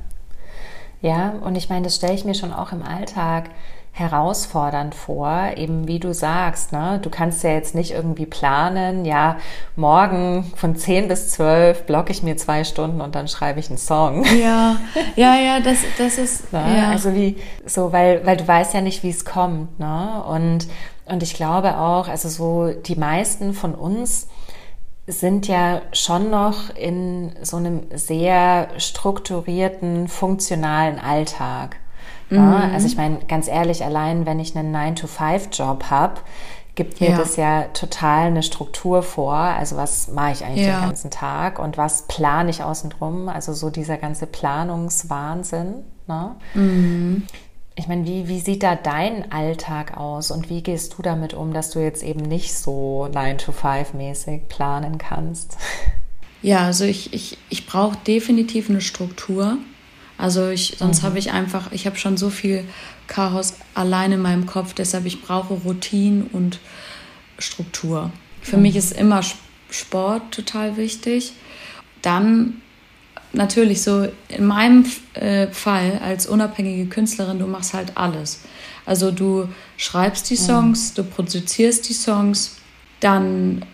[1.01, 3.49] Ja, und ich meine, das stelle ich mir schon auch im Alltag
[3.93, 6.99] herausfordernd vor, eben wie du sagst, ne?
[7.01, 9.37] Du kannst ja jetzt nicht irgendwie planen, ja,
[9.75, 13.77] morgen von 10 bis 12 blocke ich mir zwei Stunden und dann schreibe ich einen
[13.77, 14.23] Song.
[14.41, 14.77] Ja,
[15.15, 16.77] ja, ja, das, das ist, ne?
[16.77, 16.89] ja.
[16.89, 20.23] Also wie, so, weil, weil du weißt ja nicht, wie es kommt, ne?
[20.25, 20.67] Und,
[21.05, 24.27] und ich glaube auch, also so die meisten von uns,
[25.07, 31.77] sind ja schon noch in so einem sehr strukturierten, funktionalen Alltag.
[32.29, 32.73] Ja, mhm.
[32.73, 36.21] also ich meine, ganz ehrlich, allein wenn ich einen 9-to-5-Job habe,
[36.75, 37.17] gibt mir ja.
[37.17, 39.33] das ja total eine Struktur vor.
[39.33, 40.79] Also was mache ich eigentlich ja.
[40.79, 43.27] den ganzen Tag und was plane ich außen drum?
[43.27, 45.83] Also so dieser ganze Planungswahnsinn.
[46.07, 46.35] Ne?
[46.53, 47.23] Mhm.
[47.75, 51.53] Ich meine, wie, wie sieht da dein Alltag aus und wie gehst du damit um,
[51.53, 55.57] dass du jetzt eben nicht so 9-to-5-mäßig planen kannst?
[56.41, 59.57] Ja, also ich, ich, ich brauche definitiv eine Struktur.
[60.21, 61.07] Also ich, sonst mhm.
[61.07, 62.63] habe ich einfach, ich habe schon so viel
[63.07, 66.59] Chaos allein in meinem Kopf, deshalb ich brauche Routine und
[67.39, 68.11] Struktur.
[68.39, 68.61] Für mhm.
[68.61, 69.21] mich ist immer
[69.71, 71.33] Sport total wichtig.
[72.03, 72.61] Dann
[73.33, 78.41] natürlich so in meinem äh, Fall als unabhängige Künstlerin, du machst halt alles.
[78.85, 80.45] Also du schreibst die mhm.
[80.45, 80.95] Songs, mhm.
[80.97, 82.57] du produzierst die Songs,
[82.99, 83.65] dann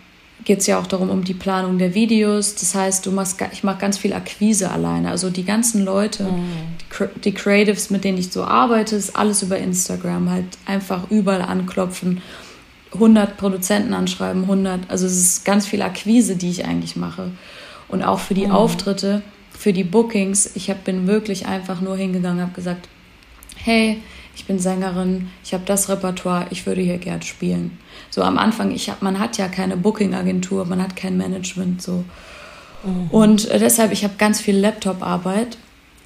[0.48, 2.56] geht es ja auch darum, um die Planung der Videos.
[2.56, 5.12] Das heißt, du machst, ich mache ganz viel Akquise alleine.
[5.12, 6.48] Also die ganzen Leute, mhm.
[6.80, 10.30] die, die, Creatives, mit denen ich so arbeite, ist alles über Instagram.
[10.30, 12.22] Halt einfach überall anklopfen,
[12.94, 14.90] 100 Produzenten anschreiben, 100.
[14.90, 17.32] Also es ist ganz viel Akquise, die ich eigentlich mache.
[17.90, 18.54] Und auch für die mhm.
[18.54, 20.56] Auftritte, für die Bookings.
[20.56, 22.88] Ich hab, bin wirklich einfach nur hingegangen, habe gesagt,
[23.58, 24.02] hey,
[24.34, 27.78] ich bin Sängerin, ich habe das Repertoire, ich würde hier gern spielen.
[28.10, 32.04] So am Anfang, ich hab, man hat ja keine Booking-Agentur, man hat kein Management so.
[32.84, 33.08] Mhm.
[33.12, 35.58] Und äh, deshalb, ich habe ganz viel Laptop-Arbeit.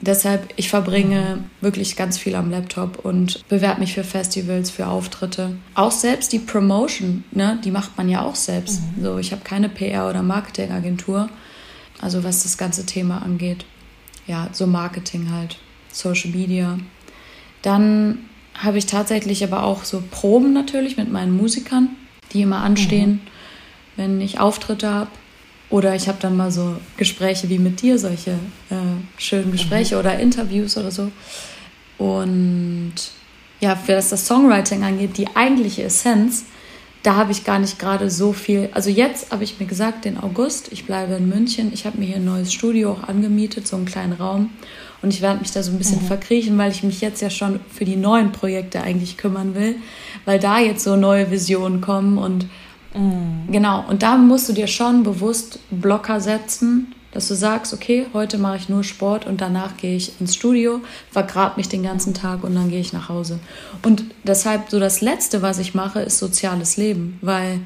[0.02, 1.44] Deshalb, ich verbringe mhm.
[1.62, 5.58] wirklich ganz viel am Laptop und bewerbe mich für Festivals, für Auftritte.
[5.76, 8.82] Auch selbst die Promotion, ne, die macht man ja auch selbst.
[8.98, 9.04] Mhm.
[9.04, 11.30] So, ich habe keine PR- oder Marketingagentur.
[12.02, 13.66] Also was das ganze Thema angeht.
[14.26, 15.58] Ja, so Marketing halt,
[15.92, 16.80] Social Media.
[17.62, 21.90] Dann habe ich tatsächlich aber auch so Proben natürlich mit meinen Musikern,
[22.34, 23.20] die immer anstehen, mhm.
[23.98, 25.12] wenn ich Auftritte habe.
[25.70, 28.32] Oder ich habe dann mal so Gespräche wie mit dir, solche
[28.70, 28.76] äh,
[29.18, 30.00] schönen Gespräche mhm.
[30.02, 31.12] oder Interviews oder so.
[31.98, 32.94] Und
[33.62, 36.46] ja, für das das Songwriting angeht, die eigentliche Essenz,
[37.04, 38.70] da habe ich gar nicht gerade so viel.
[38.74, 41.72] Also jetzt habe ich mir gesagt, den August, ich bleibe in München.
[41.74, 44.52] Ich habe mir hier ein neues Studio auch angemietet, so einen kleinen Raum.
[45.02, 46.08] Und ich werde mich da so ein bisschen mhm.
[46.08, 49.76] verkriechen, weil ich mich jetzt ja schon für die neuen Projekte eigentlich kümmern will,
[50.26, 52.46] weil da jetzt so neue Visionen kommen und
[52.94, 53.52] mhm.
[53.52, 53.84] genau.
[53.90, 58.58] Und da musst du dir schon bewusst Blocker setzen, dass du sagst, okay, heute mache
[58.58, 62.56] ich nur Sport und danach gehe ich ins Studio, vergrab mich den ganzen Tag und
[62.56, 63.39] dann gehe ich nach Hause.
[63.84, 67.60] Und deshalb so das Letzte, was ich mache, ist soziales Leben, weil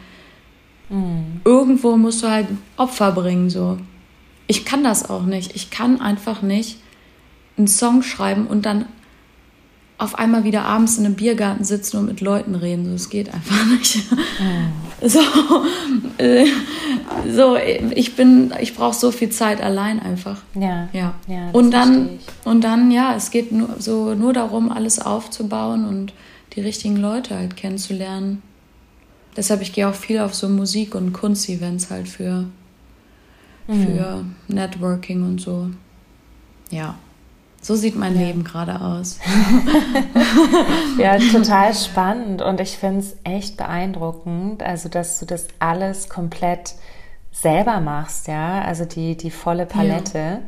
[0.89, 1.41] mhm.
[1.43, 3.77] irgendwo musst du halt Opfer bringen, so.
[4.47, 5.55] Ich kann das auch nicht.
[5.55, 6.77] Ich kann einfach nicht
[7.58, 8.86] einen Song schreiben und dann
[9.97, 12.86] auf einmal wieder abends in einem Biergarten sitzen und mit Leuten reden.
[12.86, 14.12] So, es geht einfach nicht.
[14.12, 15.08] Mhm.
[15.08, 15.19] So,
[16.17, 16.45] äh,
[17.34, 20.41] so, ich bin, ich brauche so viel Zeit allein einfach.
[20.53, 20.89] Ja.
[20.91, 21.13] ja.
[21.27, 26.13] ja und dann, und dann, ja, es geht nur, so nur darum, alles aufzubauen und
[26.55, 28.41] die richtigen Leute halt kennenzulernen.
[29.38, 32.45] Deshalb, ich gehe auch viel auf so Musik- und Kunstevents halt für,
[33.67, 33.86] mhm.
[33.86, 35.69] für Networking und so.
[36.69, 36.95] Ja.
[37.65, 38.28] So sieht mein ja.
[38.28, 39.17] Leben gerade aus.
[40.99, 46.75] ja, total spannend und ich finde es echt beeindruckend, also dass du das alles komplett
[47.32, 50.43] selber machst, ja, also die, die volle Palette.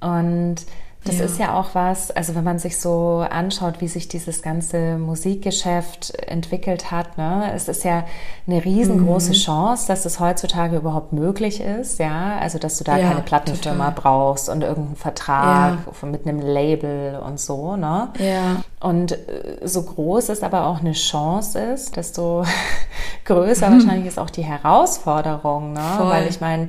[0.00, 0.16] Ja.
[0.16, 0.64] Und
[1.04, 1.24] das ja.
[1.24, 6.14] ist ja auch was, also wenn man sich so anschaut, wie sich dieses ganze Musikgeschäft
[6.26, 8.04] entwickelt hat, ne, es ist ja
[8.46, 9.34] eine riesengroße mhm.
[9.34, 13.92] Chance, dass es heutzutage überhaupt möglich ist, ja, also dass du da ja, keine Plattenfirma
[13.92, 14.02] total.
[14.02, 16.08] brauchst und irgendeinen Vertrag ja.
[16.08, 18.08] mit einem Label und so, ne?
[18.18, 18.62] Ja.
[18.80, 22.44] Und äh, so groß es aber auch eine Chance ist, desto
[23.24, 23.80] größer mhm.
[23.80, 25.80] wahrscheinlich ist auch die Herausforderung, ne?
[25.96, 26.10] Voll.
[26.10, 26.68] Weil ich meine,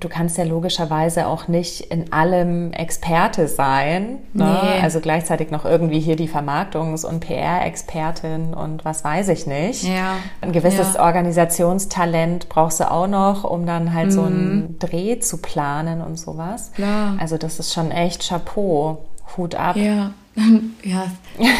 [0.00, 4.18] Du kannst ja logischerweise auch nicht in allem Experte sein.
[4.32, 4.58] Ne?
[4.62, 4.80] Nee.
[4.82, 9.82] Also gleichzeitig noch irgendwie hier die Vermarktungs- und PR-Expertin und was weiß ich nicht.
[9.82, 10.16] Ja.
[10.40, 11.04] Ein gewisses ja.
[11.04, 14.12] Organisationstalent brauchst du auch noch, um dann halt mhm.
[14.12, 16.72] so einen Dreh zu planen und sowas.
[16.74, 17.16] Klar.
[17.18, 18.98] Also das ist schon echt Chapeau.
[19.36, 19.76] Hut ab.
[19.76, 20.12] Ja.
[20.84, 21.10] Ja,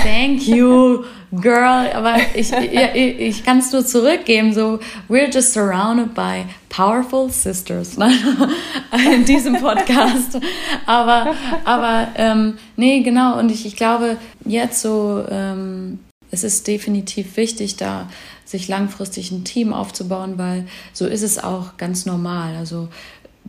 [0.03, 1.91] thank you, girl.
[1.93, 4.53] Aber ich, ich, ich kann es nur zurückgeben.
[4.53, 7.97] So, we're just surrounded by powerful sisters
[9.15, 10.39] in diesem Podcast.
[10.87, 13.39] Aber, aber ähm, nee, genau.
[13.39, 18.09] Und ich, ich glaube, jetzt so, ähm, es ist definitiv wichtig, da
[18.45, 22.57] sich langfristig ein Team aufzubauen, weil so ist es auch ganz normal.
[22.57, 22.89] Also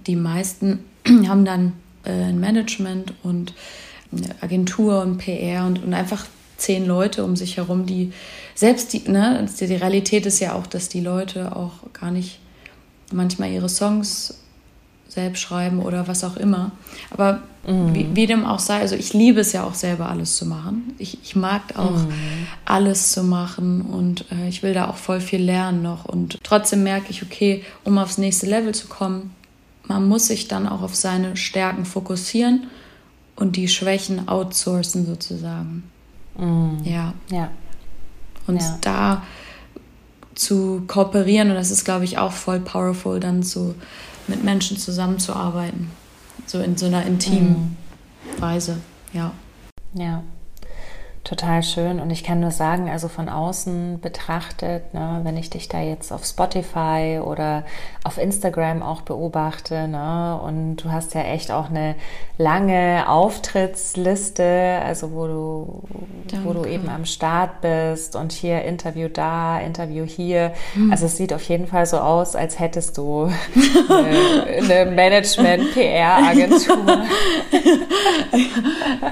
[0.08, 0.86] die meisten
[1.28, 3.54] haben dann äh, ein Management und
[4.41, 6.26] Agentur und PR und, und einfach
[6.58, 8.12] zehn Leute um sich herum, die
[8.56, 12.39] selbst die, ne, die Realität ist ja auch, dass die Leute auch gar nicht
[13.12, 14.36] manchmal ihre Songs
[15.08, 16.72] selbst schreiben oder was auch immer.
[17.10, 17.93] Aber mm.
[17.93, 20.93] wie, wie, dem auch sei, also ich liebe es ja auch selber alles zu machen.
[21.00, 22.12] Ich, ich mag auch mm.
[22.65, 26.06] alles zu machen und äh, ich will da auch voll viel lernen noch.
[26.06, 29.34] Und trotzdem merke ich, okay, um aufs nächste Level zu kommen,
[29.88, 32.67] man muss sich dann auch auf seine Stärken fokussieren
[33.39, 35.84] und die Schwächen outsourcen sozusagen.
[36.38, 36.84] Mm.
[36.84, 37.13] Ja.
[37.32, 37.49] ja.
[38.47, 38.78] Und ja.
[38.82, 39.23] da
[40.36, 43.75] zu kooperieren und das ist, glaube ich, auch voll powerful, dann so
[44.28, 45.91] mit Menschen zusammenzuarbeiten.
[46.45, 47.78] So in so einer intimen
[48.38, 48.41] mm.
[48.41, 48.78] Weise,
[49.13, 49.32] ja.
[49.93, 50.23] Ja.
[51.23, 51.99] Total schön.
[51.99, 56.13] Und ich kann nur sagen, also von außen betrachtet, ne, wenn ich dich da jetzt
[56.13, 57.65] auf Spotify oder
[58.05, 61.95] auf Instagram auch beobachte, ne, und du hast ja echt auch eine
[62.38, 65.84] lange Auftrittsliste, also wo du,
[66.45, 70.53] wo du eben am Start bist und hier Interview da, Interview hier.
[70.73, 70.89] Hm.
[70.89, 73.29] Also es sieht auf jeden Fall so aus, als hättest du
[73.89, 76.77] eine, eine Management-PR-Agentur.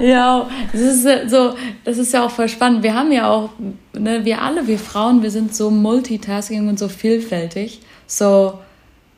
[0.00, 2.82] ja, das ist so, das ist ja auch voll spannend.
[2.82, 3.50] Wir haben ja auch,
[3.92, 7.80] ne, wir alle, wir Frauen, wir sind so multitasking und so vielfältig.
[8.06, 8.58] So,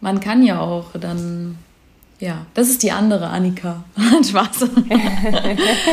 [0.01, 1.57] man kann ja auch dann,
[2.19, 3.85] ja, das ist die andere Annika.
[4.29, 4.67] Spaß.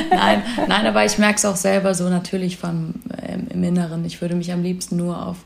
[0.09, 4.05] nein, nein, aber ich merke es auch selber so natürlich von, äh, im Inneren.
[4.05, 5.37] Ich würde mich am liebsten nur auf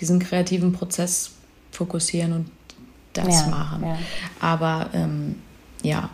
[0.00, 1.32] diesen kreativen Prozess
[1.70, 2.50] fokussieren und
[3.12, 3.84] das ja, machen.
[3.84, 3.98] Ja.
[4.40, 5.36] Aber ähm,
[5.82, 6.10] ja,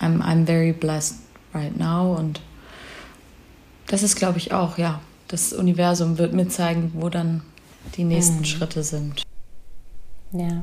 [0.00, 1.16] I'm, I'm very blessed
[1.54, 2.40] right now und
[3.88, 5.00] das ist, glaube ich, auch, ja.
[5.28, 7.42] Das Universum wird mir zeigen, wo dann
[7.96, 8.44] die nächsten mhm.
[8.44, 9.22] Schritte sind.
[10.32, 10.62] Ja.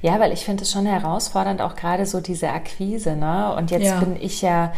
[0.00, 3.54] Ja, weil ich finde es schon herausfordernd, auch gerade so diese Akquise, ne?
[3.56, 3.98] Und jetzt ja.
[3.98, 4.72] bin ich ja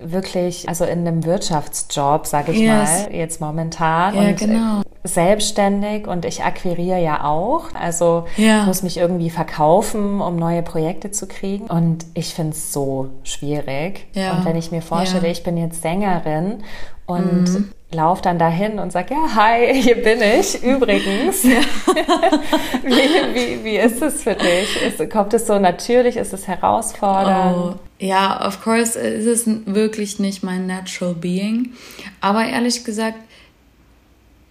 [0.00, 3.04] wirklich, also in einem Wirtschaftsjob, sage ich yes.
[3.04, 4.14] mal, jetzt momentan.
[4.14, 4.82] Ja, und genau.
[5.04, 7.66] selbstständig und ich akquiriere ja auch.
[7.74, 8.64] Also ja.
[8.64, 11.66] muss mich irgendwie verkaufen, um neue Projekte zu kriegen.
[11.66, 14.06] Und ich finde es so schwierig.
[14.14, 14.32] Ja.
[14.32, 16.64] Und wenn ich mir vorstelle, ich bin jetzt Sängerin
[17.12, 21.44] und mhm laufe dann dahin und sage, ja, hi, hier bin ich übrigens.
[22.84, 24.82] wie, wie, wie ist es für dich?
[24.82, 26.16] Ist, kommt es so natürlich?
[26.16, 27.56] Ist es herausfordernd?
[27.56, 31.72] Oh, ja, of course ist es wirklich nicht mein natural being.
[32.20, 33.18] Aber ehrlich gesagt,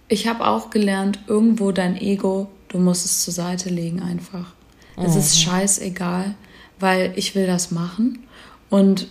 [0.08, 4.52] ich habe auch gelernt, irgendwo dein Ego, du musst es zur Seite legen einfach.
[4.96, 5.20] Es mhm.
[5.20, 6.34] ist scheißegal,
[6.78, 8.26] weil ich will das machen.
[8.68, 9.08] Und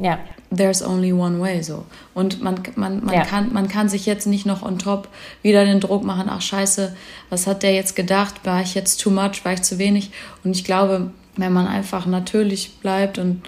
[0.00, 0.18] ja
[0.50, 1.86] there's only one way so.
[2.12, 3.24] Und man, man, man, ja.
[3.24, 5.08] kann, man kann sich jetzt nicht noch on top
[5.42, 6.94] wieder den Druck machen, ach scheiße,
[7.30, 8.34] was hat der jetzt gedacht?
[8.44, 9.44] War ich jetzt too much?
[9.44, 10.10] War ich zu wenig?
[10.44, 13.42] Und ich glaube, wenn man einfach natürlich bleibt und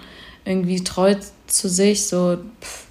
[0.45, 1.15] irgendwie treu
[1.47, 2.87] zu sich, so, pff,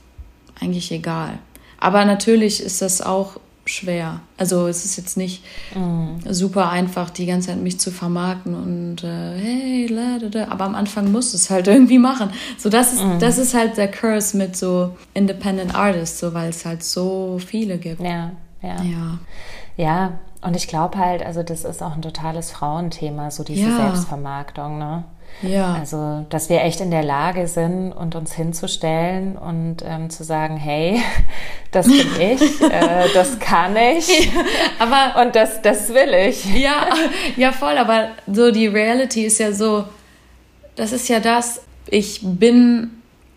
[0.60, 1.38] eigentlich egal.
[1.78, 3.40] Aber natürlich ist das auch
[3.72, 4.20] schwer.
[4.36, 5.44] Also es ist jetzt nicht
[5.74, 6.18] mm.
[6.30, 10.48] super einfach, die ganze Zeit mich zu vermarkten und äh, hey, la, da, da.
[10.48, 12.30] aber am Anfang musst du es halt irgendwie machen.
[12.58, 13.18] So das ist, mm.
[13.18, 17.78] das ist halt der Curse mit so Independent Artists, so weil es halt so viele
[17.78, 18.00] gibt.
[18.00, 18.82] Ja, ja.
[18.82, 19.18] Ja,
[19.76, 23.76] ja und ich glaube halt, also das ist auch ein totales Frauenthema, so diese ja.
[23.76, 25.04] Selbstvermarktung, ne?
[25.42, 25.74] Ja.
[25.74, 30.56] Also, dass wir echt in der Lage sind und uns hinzustellen und ähm, zu sagen,
[30.56, 31.02] hey,
[31.72, 34.30] das bin ich, äh, das kann ich,
[34.78, 36.44] aber und das, das will ich.
[36.54, 36.86] Ja,
[37.36, 37.76] ja, voll.
[37.78, 39.84] Aber so die Reality ist ja so,
[40.76, 41.62] das ist ja das.
[41.88, 42.90] Ich bin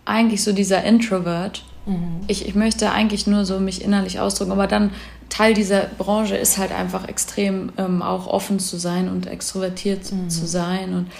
[0.04, 1.64] eigentlich so dieser Introvert.
[1.86, 2.20] Mhm.
[2.28, 4.92] Ich, ich möchte eigentlich nur so mich innerlich ausdrücken, aber dann
[5.28, 10.30] Teil dieser Branche ist halt einfach extrem ähm, auch offen zu sein und extrovertiert mhm.
[10.30, 11.10] zu sein und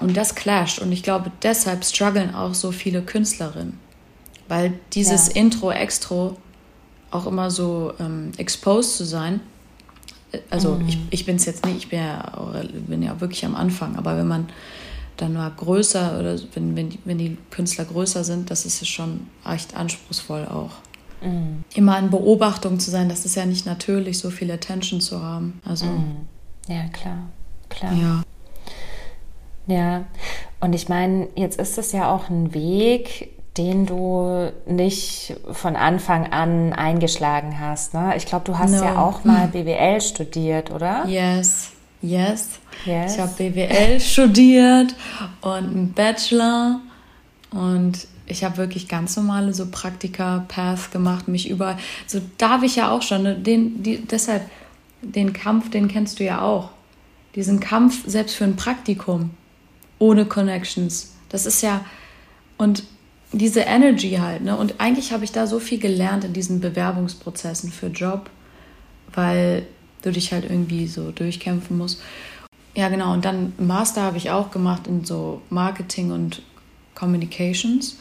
[0.00, 0.78] und das clasht.
[0.78, 3.78] Und ich glaube, deshalb strugglen auch so viele Künstlerinnen.
[4.48, 5.36] Weil dieses ja.
[5.36, 6.36] Intro, Extro
[7.10, 9.40] auch immer so ähm, exposed zu sein.
[10.32, 10.88] Äh, also mhm.
[10.88, 12.32] ich, ich bin es jetzt nicht, ich bin ja,
[12.86, 14.48] bin ja wirklich am Anfang, aber wenn man
[15.16, 18.86] dann mal größer oder wenn, wenn, die, wenn die Künstler größer sind, das ist ja
[18.86, 20.72] schon echt anspruchsvoll auch.
[21.22, 21.64] Mhm.
[21.74, 25.60] Immer in Beobachtung zu sein, das ist ja nicht natürlich, so viel Attention zu haben.
[25.64, 26.26] Also, mhm.
[26.66, 27.28] Ja, klar,
[27.68, 27.92] klar.
[27.92, 28.22] Ja.
[29.70, 30.04] Ja,
[30.58, 36.32] und ich meine, jetzt ist es ja auch ein Weg, den du nicht von Anfang
[36.32, 37.94] an eingeschlagen hast.
[37.94, 38.14] Ne?
[38.16, 38.84] Ich glaube, du hast no.
[38.84, 41.06] ja auch mal BWL studiert, oder?
[41.06, 41.70] Yes,
[42.02, 42.58] yes.
[42.84, 43.14] yes.
[43.14, 44.96] Ich habe BWL studiert
[45.40, 46.80] und einen Bachelor
[47.52, 51.76] und ich habe wirklich ganz normale so Praktika-Path gemacht, mich überall.
[52.08, 53.22] So darf ich ja auch schon.
[53.22, 53.36] Ne?
[53.36, 54.42] Den, die, deshalb,
[55.02, 56.70] den Kampf, den kennst du ja auch.
[57.36, 59.30] Diesen Kampf selbst für ein Praktikum
[60.00, 61.14] ohne Connections.
[61.28, 61.84] Das ist ja,
[62.58, 62.82] und
[63.32, 64.56] diese Energy halt, ne?
[64.56, 68.28] Und eigentlich habe ich da so viel gelernt in diesen Bewerbungsprozessen für Job,
[69.14, 69.66] weil
[70.02, 72.00] du dich halt irgendwie so durchkämpfen musst.
[72.74, 73.12] Ja, genau.
[73.12, 76.42] Und dann Master habe ich auch gemacht in so Marketing und
[76.94, 77.98] Communications.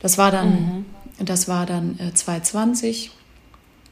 [0.00, 0.84] Das war dann,
[1.18, 1.24] mhm.
[1.24, 3.10] das war dann äh, 2020.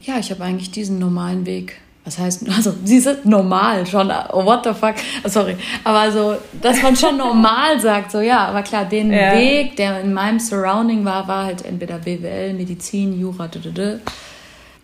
[0.01, 4.45] Ja, ich habe eigentlich diesen normalen Weg was heißt, also sie sind normal schon, oh,
[4.45, 4.95] what the fuck,
[5.25, 9.33] sorry, aber so, dass man schon normal sagt, so ja, aber klar, den ja.
[9.33, 13.99] Weg, der in meinem Surrounding war, war halt entweder BWL, Medizin, Jura, d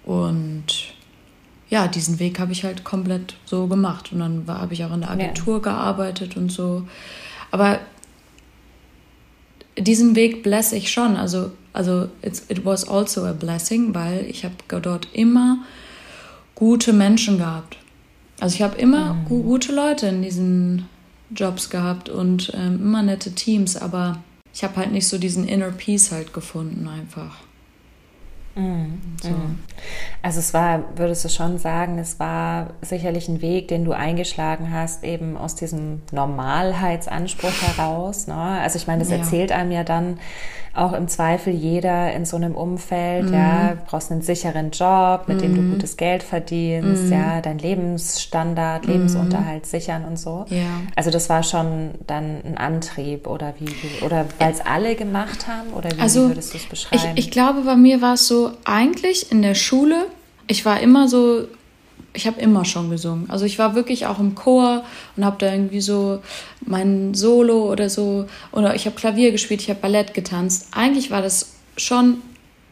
[0.05, 0.66] und
[1.70, 4.11] ja, diesen Weg habe ich halt komplett so gemacht.
[4.11, 5.61] Und dann habe ich auch in der Agentur ja.
[5.61, 6.84] gearbeitet und so,
[7.49, 7.80] aber
[9.78, 14.55] diesen Weg bless ich schon, also, also it was also a blessing, weil ich habe
[14.82, 15.57] dort immer
[16.56, 17.78] gute Menschen gehabt.
[18.39, 19.26] Also ich habe immer mhm.
[19.26, 20.89] gu gute Leute in diesen
[21.30, 25.72] Jobs gehabt und ähm, immer nette Teams, aber ich habe halt nicht so diesen Inner
[25.72, 27.38] Peace halt gefunden einfach.
[28.56, 29.01] Mhm.
[29.22, 29.30] So.
[29.30, 29.60] Mhm.
[30.22, 34.72] Also es war, würdest du schon sagen, es war sicherlich ein Weg, den du eingeschlagen
[34.72, 38.28] hast, eben aus diesem Normalheitsanspruch heraus.
[38.28, 38.36] Ne?
[38.36, 39.18] Also ich meine, das ja.
[39.18, 40.20] erzählt einem ja dann
[40.76, 43.34] auch im Zweifel jeder in so einem Umfeld, mhm.
[43.34, 45.42] ja, brauchst einen sicheren Job, mit mhm.
[45.42, 45.72] dem du mhm.
[45.74, 47.12] gutes Geld verdienst, mhm.
[47.12, 50.46] ja, dein Lebensstandard, Lebensunterhalt sichern und so.
[50.50, 50.82] Ja.
[50.96, 55.70] Also das war schon dann ein Antrieb oder wie, oder weil es alle gemacht haben
[55.74, 57.14] oder wie, also, würdest du es beschreiben?
[57.16, 60.06] Ich, ich glaube, bei mir war es so, eigentlich in der Schule,
[60.48, 61.48] ich war immer so
[62.16, 63.30] ich habe immer schon gesungen.
[63.30, 64.84] Also ich war wirklich auch im Chor
[65.16, 66.22] und habe da irgendwie so
[66.66, 70.70] mein Solo oder so oder ich habe Klavier gespielt, ich habe Ballett getanzt.
[70.72, 72.22] Eigentlich war das schon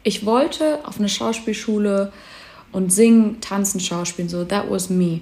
[0.04, 2.12] ich wollte auf eine Schauspielschule
[2.72, 5.22] und singen, tanzen, schauspielen so that was me.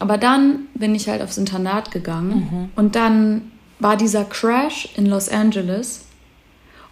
[0.00, 2.68] Aber dann bin ich halt aufs Internat gegangen mhm.
[2.74, 6.06] und dann war dieser Crash in Los Angeles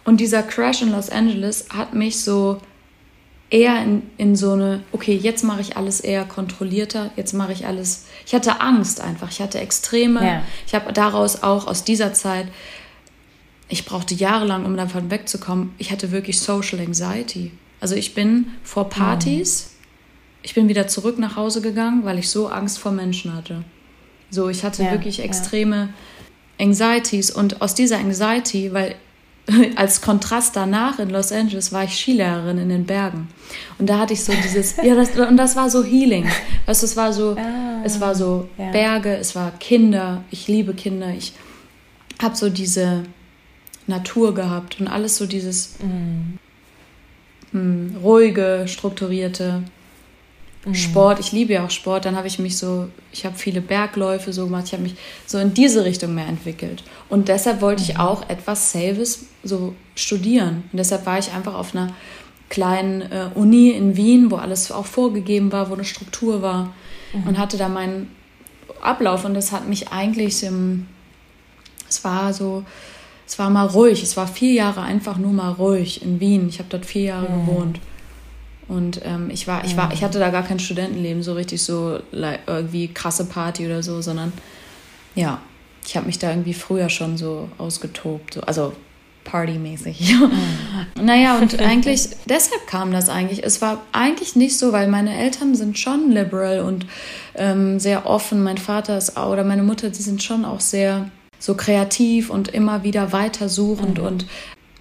[0.05, 2.59] und dieser Crash in Los Angeles hat mich so
[3.51, 7.67] eher in, in so eine, okay, jetzt mache ich alles eher kontrollierter, jetzt mache ich
[7.67, 8.05] alles.
[8.25, 10.43] Ich hatte Angst einfach, ich hatte extreme, ja.
[10.65, 12.47] ich habe daraus auch aus dieser Zeit,
[13.67, 17.51] ich brauchte jahrelang, um davon wegzukommen, ich hatte wirklich Social Anxiety.
[17.81, 19.87] Also ich bin vor Partys, mhm.
[20.43, 23.63] ich bin wieder zurück nach Hause gegangen, weil ich so Angst vor Menschen hatte.
[24.29, 25.89] So, ich hatte ja, wirklich extreme
[26.57, 26.65] ja.
[26.65, 28.95] Anxieties und aus dieser Anxiety, weil
[29.75, 33.27] als Kontrast danach in Los Angeles war ich Skilehrerin in den Bergen.
[33.77, 36.29] Und da hatte ich so dieses, ja, das, und das war so Healing.
[36.65, 38.71] Weißt du, es war so, ah, es war so ja.
[38.71, 41.33] Berge, es war Kinder, ich liebe Kinder, ich
[42.21, 43.03] habe so diese
[43.87, 46.37] Natur gehabt und alles so dieses mm.
[47.51, 49.63] mh, hm, ruhige, strukturierte.
[50.65, 50.75] Mhm.
[50.75, 54.31] Sport, ich liebe ja auch Sport, dann habe ich mich so, ich habe viele Bergläufe
[54.31, 54.95] so gemacht, ich habe mich
[55.25, 56.83] so in diese Richtung mehr entwickelt.
[57.09, 57.89] Und deshalb wollte mhm.
[57.89, 60.63] ich auch etwas Sales so studieren.
[60.71, 61.93] Und deshalb war ich einfach auf einer
[62.49, 66.73] kleinen äh, Uni in Wien, wo alles auch vorgegeben war, wo eine Struktur war
[67.13, 67.27] mhm.
[67.27, 68.11] und hatte da meinen
[68.81, 70.87] Ablauf und das hat mich eigentlich, ähm,
[71.89, 72.63] es war so,
[73.25, 76.49] es war mal ruhig, es war vier Jahre einfach nur mal ruhig in Wien.
[76.49, 77.45] Ich habe dort vier Jahre mhm.
[77.45, 77.79] gewohnt.
[78.71, 81.99] Und ähm, ich war, ich war, ich hatte da gar kein Studentenleben, so richtig so
[82.13, 84.31] irgendwie krasse Party oder so, sondern
[85.13, 85.41] ja,
[85.85, 88.71] ich habe mich da irgendwie früher schon so ausgetobt, so, also
[89.25, 90.13] partymäßig.
[90.13, 90.31] Mhm.
[91.05, 93.43] naja, und eigentlich, deshalb kam das eigentlich.
[93.43, 96.85] Es war eigentlich nicht so, weil meine Eltern sind schon liberal und
[97.35, 98.41] ähm, sehr offen.
[98.41, 102.47] Mein Vater ist auch, oder meine Mutter, die sind schon auch sehr so kreativ und
[102.47, 103.97] immer wieder weitersuchend.
[103.97, 104.05] Mhm.
[104.05, 104.25] Und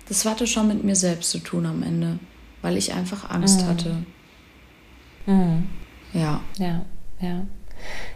[0.08, 2.20] das hatte schon mit mir selbst zu tun am Ende,
[2.62, 3.68] weil ich einfach Angst mhm.
[3.68, 3.96] hatte.
[5.26, 5.68] Mhm.
[6.12, 6.40] Ja.
[6.58, 6.82] Ja,
[7.20, 7.42] ja.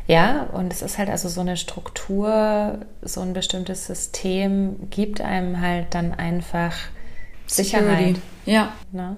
[0.06, 5.60] Ja, und es ist halt also so eine Struktur, so ein bestimmtes System gibt einem
[5.60, 6.74] halt dann einfach
[7.46, 8.16] Sicherheit.
[8.16, 8.20] Security.
[8.44, 8.72] Ja.
[8.92, 9.16] Ne?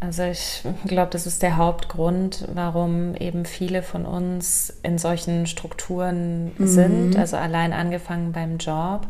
[0.00, 6.50] Also ich glaube, das ist der Hauptgrund, warum eben viele von uns in solchen Strukturen
[6.58, 6.66] mhm.
[6.66, 7.16] sind.
[7.16, 9.06] Also allein angefangen beim Job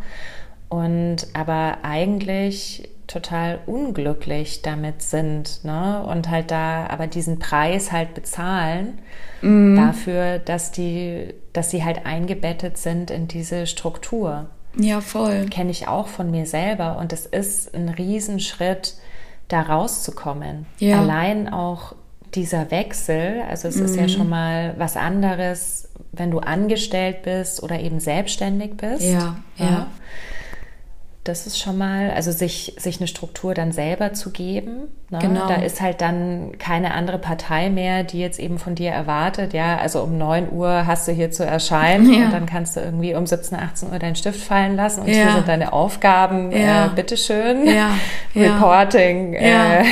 [0.69, 6.03] und aber eigentlich total unglücklich damit sind ne?
[6.07, 8.99] und halt da aber diesen Preis halt bezahlen
[9.43, 9.77] mhm.
[9.77, 14.47] dafür, dass die, dass sie halt eingebettet sind in diese Struktur.
[14.77, 15.47] Ja, voll.
[15.51, 18.95] Kenne ich auch von mir selber und es ist ein Riesenschritt,
[19.49, 20.65] da rauszukommen.
[20.79, 21.01] Ja.
[21.01, 21.95] Allein auch
[22.35, 23.85] dieser Wechsel, also es mhm.
[23.85, 24.09] ist ja mhm.
[24.09, 29.03] schon mal was anderes, wenn du angestellt bist oder eben selbstständig bist.
[29.03, 29.67] Ja, ja.
[29.67, 29.87] ja
[31.25, 34.89] das ist schon mal, also sich, sich eine Struktur dann selber zu geben.
[35.09, 35.19] Ne?
[35.21, 35.47] Genau.
[35.47, 39.77] Da ist halt dann keine andere Partei mehr, die jetzt eben von dir erwartet, ja,
[39.77, 42.25] also um 9 Uhr hast du hier zu erscheinen ja.
[42.25, 45.15] und dann kannst du irgendwie um 17, 18 Uhr deinen Stift fallen lassen und ja.
[45.15, 46.87] hier sind deine Aufgaben, ja.
[46.87, 47.91] äh, bitteschön, ja.
[48.35, 49.35] Reporting.
[49.35, 49.81] Ja.
[49.81, 49.85] Äh.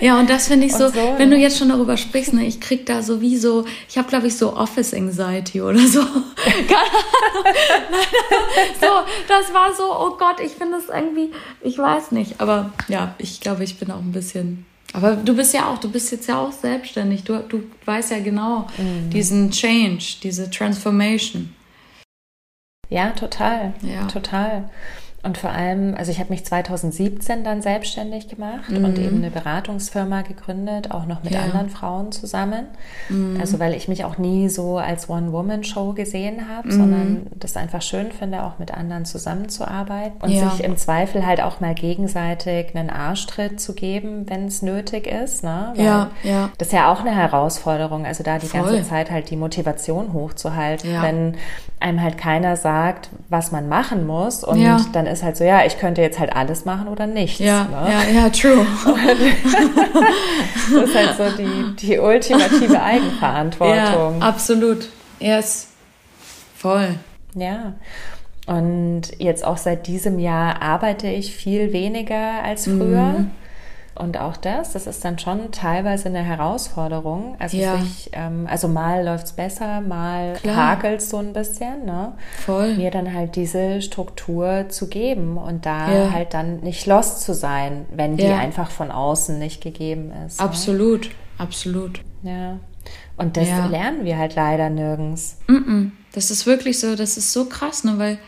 [0.00, 2.60] ja, und das finde ich so, so, wenn du jetzt schon darüber sprichst, ne, ich
[2.60, 6.02] krieg da sowieso, ich habe glaube ich so Office Anxiety oder so.
[8.80, 8.86] so,
[9.26, 13.40] das war so, oh Gott, ich finde das irgendwie, ich weiß nicht, aber ja, ich
[13.40, 14.66] glaube, ich bin auch ein bisschen.
[14.92, 17.24] Aber du bist ja auch, du bist jetzt ja auch selbstständig.
[17.24, 19.10] Du, du weißt ja genau mhm.
[19.10, 21.54] diesen Change, diese Transformation.
[22.88, 23.74] Ja, total.
[23.82, 24.06] Ja.
[24.06, 24.70] Total.
[25.24, 28.84] Und vor allem, also ich habe mich 2017 dann selbstständig gemacht mhm.
[28.84, 31.40] und eben eine Beratungsfirma gegründet, auch noch mit ja.
[31.40, 32.66] anderen Frauen zusammen.
[33.08, 33.36] Mhm.
[33.40, 36.72] Also weil ich mich auch nie so als One-Woman-Show gesehen habe, mhm.
[36.72, 40.50] sondern das einfach schön finde, auch mit anderen zusammenzuarbeiten und ja.
[40.50, 45.42] sich im Zweifel halt auch mal gegenseitig einen Arschtritt zu geben, wenn es nötig ist.
[45.42, 45.72] Ne?
[45.74, 46.50] Weil ja, ja.
[46.58, 48.62] Das ist ja auch eine Herausforderung, also da die Voll.
[48.62, 51.02] ganze Zeit halt die Motivation hochzuhalten, ja.
[51.02, 51.34] wenn
[51.80, 55.78] einem halt keiner sagt, was man machen muss und dann ist halt so, ja, ich
[55.78, 57.38] könnte jetzt halt alles machen oder nichts.
[57.38, 57.90] Ja, ne?
[57.90, 58.66] ja, ja, true.
[60.72, 64.20] das ist halt so die, die ultimative Eigenverantwortung.
[64.20, 64.88] Ja, absolut.
[65.20, 65.68] Yes.
[66.56, 66.96] Voll.
[67.34, 67.74] Ja.
[68.46, 73.14] Und jetzt auch seit diesem Jahr arbeite ich viel weniger als früher.
[73.18, 73.30] Mhm.
[73.98, 77.36] Und auch das, das ist dann schon teilweise eine Herausforderung.
[77.38, 77.78] Also, ja.
[77.78, 81.84] sich, ähm, also mal läuft es besser, mal hakelt es so ein bisschen.
[81.84, 82.12] Ne?
[82.44, 82.76] Voll.
[82.76, 86.12] Mir dann halt diese Struktur zu geben und da ja.
[86.12, 88.38] halt dann nicht lost zu sein, wenn die ja.
[88.38, 90.38] einfach von außen nicht gegeben ist.
[90.38, 90.46] Ne?
[90.46, 91.10] Absolut, ne?
[91.38, 92.00] absolut.
[92.22, 92.58] Ja.
[93.16, 95.38] Und das lernen wir halt leider nirgends.
[95.48, 95.90] Mm -mm.
[96.12, 97.98] Das ist wirklich so, das ist so krass, ne?
[97.98, 98.18] weil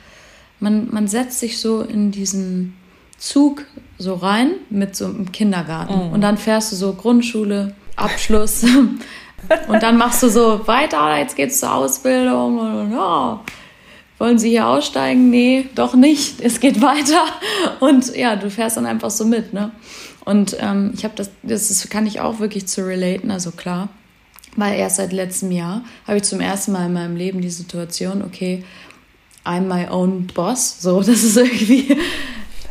[0.58, 2.76] man, man setzt sich so in diesen
[3.20, 3.66] Zug
[3.98, 6.08] so rein mit so einem Kindergarten.
[6.08, 6.12] Mhm.
[6.12, 8.64] Und dann fährst du so Grundschule, Abschluss.
[9.68, 12.58] und dann machst du so weiter, jetzt geht's zur Ausbildung.
[12.58, 13.40] Und ja,
[14.18, 15.30] wollen Sie hier aussteigen?
[15.30, 16.40] Nee, doch nicht.
[16.40, 17.24] Es geht weiter.
[17.78, 19.70] Und ja, du fährst dann einfach so mit, ne?
[20.24, 23.88] Und ähm, ich habe das, das kann ich auch wirklich zu relaten, also klar.
[24.56, 28.22] Weil erst seit letztem Jahr habe ich zum ersten Mal in meinem Leben die Situation,
[28.22, 28.64] okay,
[29.44, 30.80] I'm my own boss.
[30.80, 31.96] So, das ist irgendwie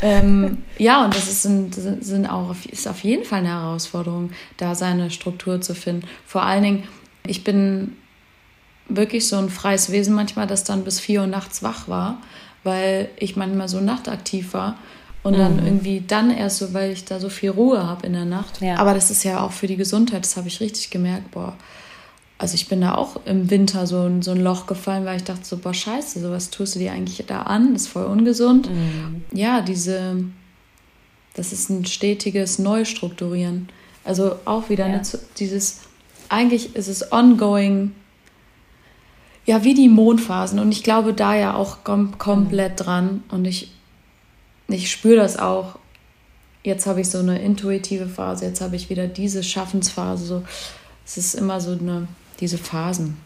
[0.02, 4.76] ähm, ja, und das ist, sind, sind auch, ist auf jeden Fall eine Herausforderung, da
[4.76, 6.08] seine Struktur zu finden.
[6.26, 6.84] Vor allen Dingen,
[7.26, 7.96] ich bin
[8.88, 12.18] wirklich so ein freies Wesen manchmal, das dann bis vier Uhr nachts wach war,
[12.64, 14.78] weil ich manchmal so nachtaktiv war.
[15.22, 15.66] Und dann mhm.
[15.66, 18.62] irgendwie dann erst so, weil ich da so viel Ruhe habe in der Nacht.
[18.62, 18.78] Ja.
[18.78, 21.56] Aber das ist ja auch für die Gesundheit, das habe ich richtig gemerkt, boah,
[22.40, 25.24] also ich bin da auch im Winter so in so ein Loch gefallen, weil ich
[25.24, 28.70] dachte so, boah, scheiße, sowas tust du dir eigentlich da an, das ist voll ungesund.
[28.70, 29.24] Mhm.
[29.34, 30.24] Ja, diese,
[31.36, 33.70] das ist ein stetiges Neustrukturieren.
[34.04, 34.96] Also auch wieder ja.
[34.96, 35.02] eine,
[35.38, 35.82] dieses,
[36.30, 37.92] eigentlich ist es ongoing,
[39.46, 40.60] ja, wie die Mondphasen.
[40.60, 42.84] Und ich glaube da ja auch kom komplett mhm.
[42.84, 43.24] dran.
[43.30, 43.72] Und ich,
[44.68, 45.80] ich spüre das auch
[46.64, 50.26] jetzt habe ich so eine intuitive Phase, jetzt habe ich wieder diese Schaffensphase.
[50.26, 50.44] So,
[51.06, 52.08] es ist immer so eine,
[52.40, 53.18] diese Phasen.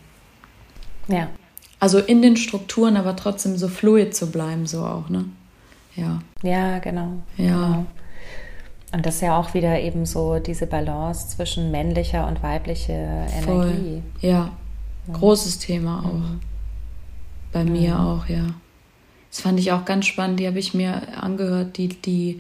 [1.08, 1.30] Ja.
[1.80, 5.26] Also in den Strukturen, aber trotzdem so fluid zu bleiben, so auch, ne?
[5.96, 6.22] Ja.
[6.42, 7.24] Ja, genau.
[7.38, 7.46] Ja.
[7.46, 7.86] Genau.
[8.94, 13.44] Und das ist ja auch wieder eben so diese Balance zwischen männlicher und weiblicher Energie.
[13.44, 14.02] Voll.
[14.22, 14.30] Ja.
[14.30, 15.14] ja.
[15.14, 16.14] Großes Thema auch.
[16.14, 16.40] Mhm.
[17.52, 17.72] Bei mhm.
[17.72, 18.46] mir auch, ja.
[19.32, 20.40] Das fand ich auch ganz spannend.
[20.40, 22.40] Die habe ich mir angehört, die, die,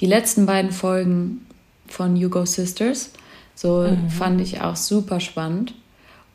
[0.00, 1.46] die letzten beiden Folgen
[1.86, 3.12] von You Go Sisters.
[3.54, 4.10] So mhm.
[4.10, 5.74] fand ich auch super spannend.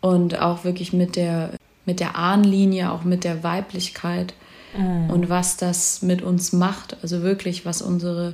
[0.01, 1.51] Und auch wirklich mit der,
[1.85, 4.33] mit der Ahnenlinie, auch mit der Weiblichkeit
[4.77, 5.09] mhm.
[5.09, 6.97] und was das mit uns macht.
[7.01, 8.33] Also wirklich, was unsere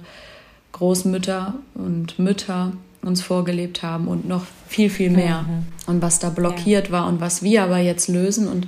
[0.73, 5.43] Großmütter und Mütter uns vorgelebt haben und noch viel, viel mehr.
[5.43, 5.65] Mhm.
[5.87, 6.93] Und was da blockiert ja.
[6.93, 8.47] war und was wir aber jetzt lösen.
[8.47, 8.67] Und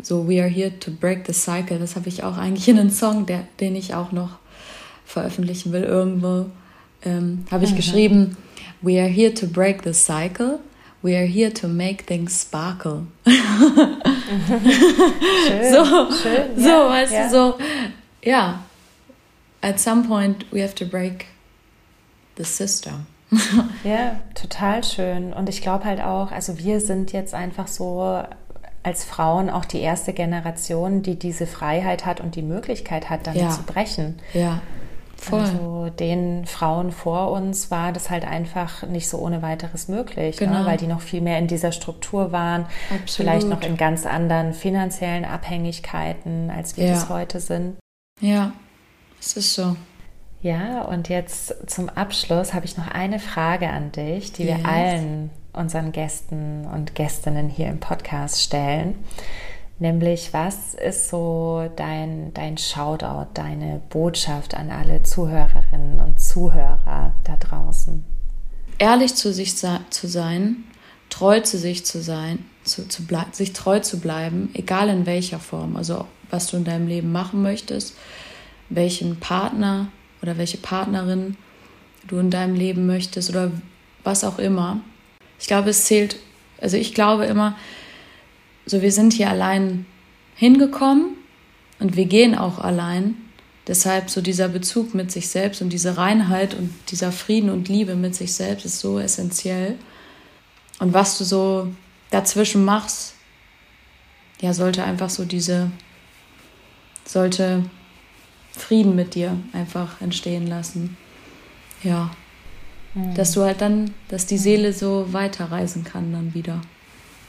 [0.00, 2.90] so We Are Here to Break the Cycle, das habe ich auch eigentlich in einem
[2.90, 4.38] Song, der, den ich auch noch
[5.04, 6.46] veröffentlichen will irgendwo,
[7.02, 7.76] ähm, habe ich mhm.
[7.76, 8.36] geschrieben,
[8.82, 10.58] We are here to break the cycle.
[11.02, 13.06] We are here to make things sparkle.
[13.24, 13.38] schön,
[15.72, 17.24] so, schön, so, ja, weißt ja.
[17.24, 17.58] du, so,
[18.22, 18.64] ja.
[19.62, 21.26] At some point we have to break
[22.36, 23.06] the system.
[23.84, 25.32] ja, total schön.
[25.32, 28.22] Und ich glaube halt auch, also wir sind jetzt einfach so
[28.82, 33.42] als Frauen auch die erste Generation, die diese Freiheit hat und die Möglichkeit hat, damit
[33.42, 33.50] ja.
[33.50, 34.18] zu brechen.
[34.32, 34.62] Ja.
[35.20, 35.40] Voll.
[35.40, 40.46] Also den Frauen vor uns war das halt einfach nicht so ohne weiteres möglich, ne?
[40.46, 40.60] genau.
[40.60, 40.66] ne?
[40.66, 43.08] weil die noch viel mehr in dieser Struktur waren, Absolut.
[43.10, 46.94] vielleicht noch in ganz anderen finanziellen Abhängigkeiten, als wir ja.
[46.94, 47.76] das heute sind.
[48.20, 48.52] Ja,
[49.20, 49.76] es ist so.
[50.40, 54.58] Ja, und jetzt zum Abschluss habe ich noch eine Frage an dich, die yes.
[54.58, 58.94] wir allen unseren Gästen und Gästinnen hier im Podcast stellen.
[59.80, 67.36] Nämlich, was ist so dein, dein Shoutout, deine Botschaft an alle Zuhörerinnen und Zuhörer da
[67.36, 68.04] draußen?
[68.76, 70.64] Ehrlich zu sich zu sein,
[71.08, 73.02] treu zu sich zu sein, zu, zu
[73.32, 75.76] sich treu zu bleiben, egal in welcher Form.
[75.76, 77.96] Also, was du in deinem Leben machen möchtest,
[78.68, 79.88] welchen Partner
[80.20, 81.38] oder welche Partnerin
[82.06, 83.50] du in deinem Leben möchtest oder
[84.04, 84.80] was auch immer.
[85.38, 86.16] Ich glaube, es zählt,
[86.60, 87.56] also ich glaube immer,
[88.70, 89.84] so wir sind hier allein
[90.36, 91.16] hingekommen
[91.80, 93.16] und wir gehen auch allein.
[93.66, 97.96] Deshalb so dieser Bezug mit sich selbst und diese Reinheit und dieser Frieden und Liebe
[97.96, 99.76] mit sich selbst ist so essentiell.
[100.78, 101.68] Und was du so
[102.12, 103.14] dazwischen machst,
[104.40, 105.72] ja, sollte einfach so diese,
[107.04, 107.64] sollte
[108.52, 110.96] Frieden mit dir einfach entstehen lassen.
[111.82, 112.10] Ja.
[112.94, 113.14] Mhm.
[113.14, 116.60] Dass du halt dann, dass die Seele so weiterreisen kann dann wieder.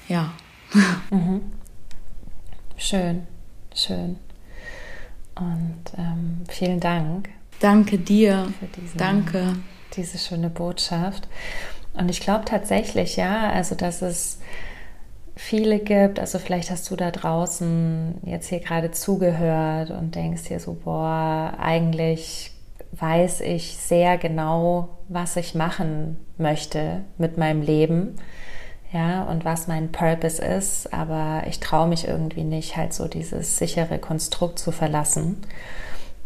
[0.08, 0.34] Ja.
[1.12, 1.42] Mhm.
[2.78, 3.28] Schön,
[3.76, 4.18] schön.
[5.36, 7.30] Und ähm, vielen Dank.
[7.60, 8.52] Danke dir.
[8.60, 9.56] Für diesen, Danke.
[9.96, 11.28] Diese schöne Botschaft.
[11.94, 14.40] Und ich glaube tatsächlich, ja, also dass es
[15.36, 16.20] viele gibt.
[16.20, 21.54] Also vielleicht hast du da draußen jetzt hier gerade zugehört und denkst dir so, boah,
[21.60, 22.52] eigentlich
[22.94, 28.16] weiß ich sehr genau, was ich machen möchte mit meinem Leben.
[28.94, 33.58] Ja, und was mein Purpose ist, aber ich traue mich irgendwie nicht, halt so dieses
[33.58, 35.38] sichere Konstrukt zu verlassen.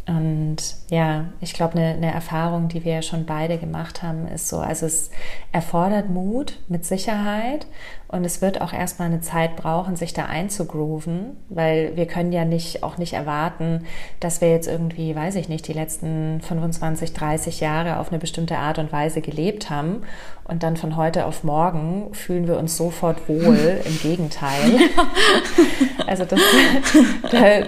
[0.08, 0.58] Und
[0.90, 4.60] ja, ich glaube, eine, eine, Erfahrung, die wir ja schon beide gemacht haben, ist so,
[4.60, 5.10] also es
[5.52, 7.66] erfordert Mut mit Sicherheit
[8.16, 12.46] und es wird auch erstmal eine Zeit brauchen, sich da einzugrooven, weil wir können ja
[12.46, 13.86] nicht, auch nicht erwarten,
[14.22, 18.58] dass wir jetzt irgendwie, weiß ich nicht, die letzten 25, 30 Jahre auf eine bestimmte
[18.58, 20.04] Art und Weise gelebt haben
[20.46, 23.82] und dann von heute auf morgen fühlen wir uns sofort wohl.
[23.86, 24.80] Im Gegenteil.
[26.08, 26.40] also das,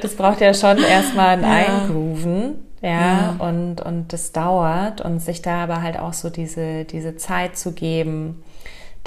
[0.02, 1.44] das braucht ja schon erstmal ein.
[1.44, 2.56] Eingrooven.
[2.82, 7.18] Ja, ja, Und, und das dauert und sich da aber halt auch so diese, diese
[7.18, 8.44] Zeit zu geben,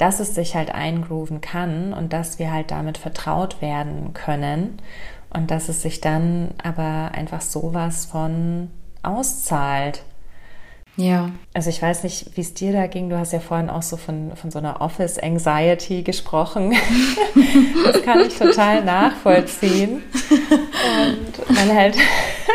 [0.01, 4.81] dass es sich halt eingrooven kann und dass wir halt damit vertraut werden können
[5.29, 8.71] und dass es sich dann aber einfach sowas von
[9.03, 10.01] auszahlt.
[10.97, 11.31] Ja.
[11.53, 13.09] Also ich weiß nicht, wie es dir da ging.
[13.09, 16.73] Du hast ja vorhin auch so von, von so einer Office Anxiety gesprochen.
[17.85, 20.03] das kann ich total nachvollziehen.
[20.29, 21.95] Und weil halt,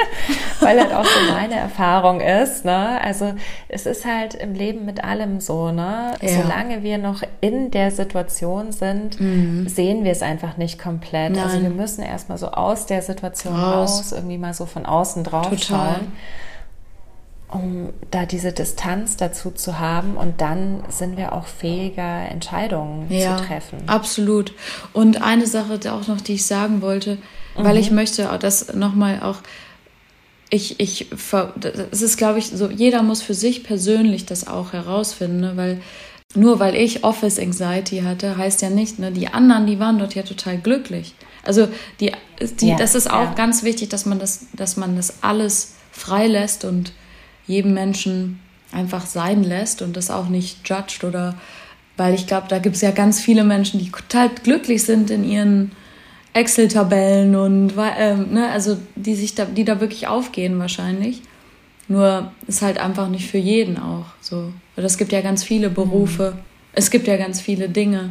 [0.61, 3.01] weil halt auch so meine Erfahrung ist, ne?
[3.03, 3.35] Also
[3.69, 6.15] es ist halt im Leben mit allem so, ne?
[6.21, 6.43] Ja.
[6.43, 9.67] Solange wir noch in der Situation sind, mhm.
[9.67, 11.31] sehen wir es einfach nicht komplett.
[11.31, 11.49] Also Nein.
[11.49, 15.25] Also wir müssen erstmal so aus der Situation raus, raus irgendwie mal so von außen
[15.25, 15.59] drauf Total.
[15.59, 16.13] schauen
[17.49, 23.37] um da diese Distanz dazu zu haben und dann sind wir auch fähiger, Entscheidungen ja,
[23.37, 23.79] zu treffen.
[23.87, 24.53] Absolut.
[24.93, 27.17] Und eine Sache auch noch, die ich sagen wollte,
[27.57, 27.65] mhm.
[27.65, 29.39] weil ich möchte das nochmal auch
[30.49, 31.09] ich, ich,
[31.91, 35.53] es ist, glaube ich, so, jeder muss für sich persönlich das auch herausfinden, ne?
[35.57, 35.81] weil
[36.35, 40.15] nur weil ich Office Anxiety hatte, heißt ja nicht, ne, die anderen, die waren dort
[40.15, 41.15] ja total glücklich.
[41.43, 41.69] Also
[42.01, 42.13] die,
[42.61, 43.35] die ja, das ist auch ja.
[43.35, 46.93] ganz wichtig, dass man das, dass man das alles freilässt und
[47.47, 48.41] jedem Menschen
[48.73, 51.37] einfach sein lässt und das auch nicht judged oder
[51.97, 55.25] weil ich glaube, da gibt es ja ganz viele Menschen, die total glücklich sind in
[55.25, 55.73] ihren
[56.35, 61.23] Excel-Tabellen und äh, ne, also die sich da, die da wirklich aufgehen wahrscheinlich.
[61.89, 64.53] Nur ist halt einfach nicht für jeden auch so.
[64.75, 66.41] Es gibt ja ganz viele Berufe, mhm.
[66.73, 68.11] es gibt ja ganz viele Dinge.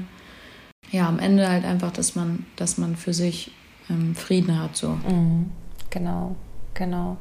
[0.92, 3.52] Ja, am Ende halt einfach, dass man, dass man für sich
[3.90, 4.98] ähm, Frieden hat so.
[5.08, 5.52] Mhm.
[5.92, 6.36] Genau,
[6.76, 7.18] genau.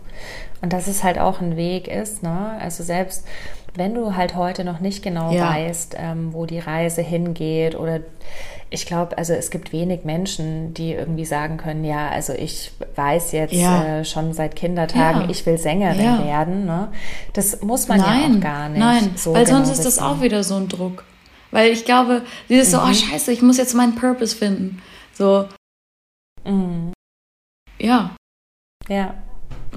[0.61, 2.59] Und dass es halt auch ein Weg ist, ne?
[2.61, 3.27] Also selbst
[3.77, 5.51] wenn du halt heute noch nicht genau ja.
[5.51, 8.01] weißt, ähm, wo die Reise hingeht oder
[8.71, 13.33] ich glaube, also es gibt wenig Menschen, die irgendwie sagen können, ja, also ich weiß
[13.33, 14.01] jetzt ja.
[14.01, 15.29] äh, schon seit Kindertagen, ja.
[15.29, 16.67] ich will Sängerin werden.
[16.67, 16.89] Ne?
[17.33, 18.81] Das muss man nein, ja auch gar nicht.
[18.81, 19.99] Nein, so weil genau sonst ist wissen.
[19.99, 21.05] das auch wieder so ein Druck.
[21.51, 22.73] Weil ich glaube, dieses mhm.
[22.73, 22.95] so, oh mhm.
[22.95, 24.83] scheiße, ich muss jetzt meinen Purpose finden.
[25.13, 25.49] So.
[26.45, 26.93] Mhm.
[27.79, 28.17] Ja.
[28.89, 29.15] Ja.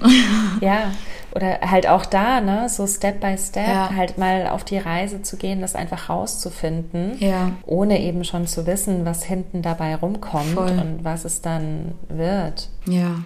[0.60, 0.92] ja,
[1.34, 3.90] oder halt auch da, ne, so Step by Step, ja.
[3.94, 7.52] halt mal auf die Reise zu gehen, das einfach rauszufinden, ja.
[7.66, 10.70] ohne eben schon zu wissen, was hinten dabei rumkommt Voll.
[10.70, 12.70] und was es dann wird.
[12.86, 13.16] Ja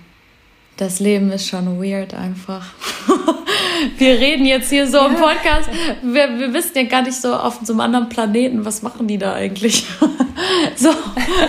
[0.83, 2.66] das Leben ist schon weird einfach.
[3.99, 5.07] wir reden jetzt hier so ja.
[5.07, 5.70] im Podcast.
[6.03, 9.16] Wir, wir wissen ja gar nicht so auf so einem anderen Planeten, was machen die
[9.16, 9.87] da eigentlich?
[10.76, 10.89] so.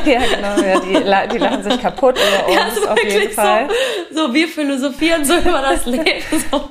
[0.05, 0.61] Ja, genau.
[0.61, 3.67] Ja, die, die lachen sich kaputt über uns, ja, auf jeden Fall.
[4.11, 6.21] So, so, wir philosophieren so über das Leben.
[6.51, 6.69] So.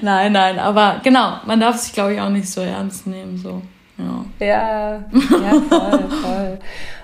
[0.00, 3.36] Nein, nein, aber genau, man darf sich, glaube ich, auch nicht so ernst nehmen.
[3.36, 3.62] So.
[3.98, 5.04] Ja, ja,
[5.42, 6.58] ja voll, voll.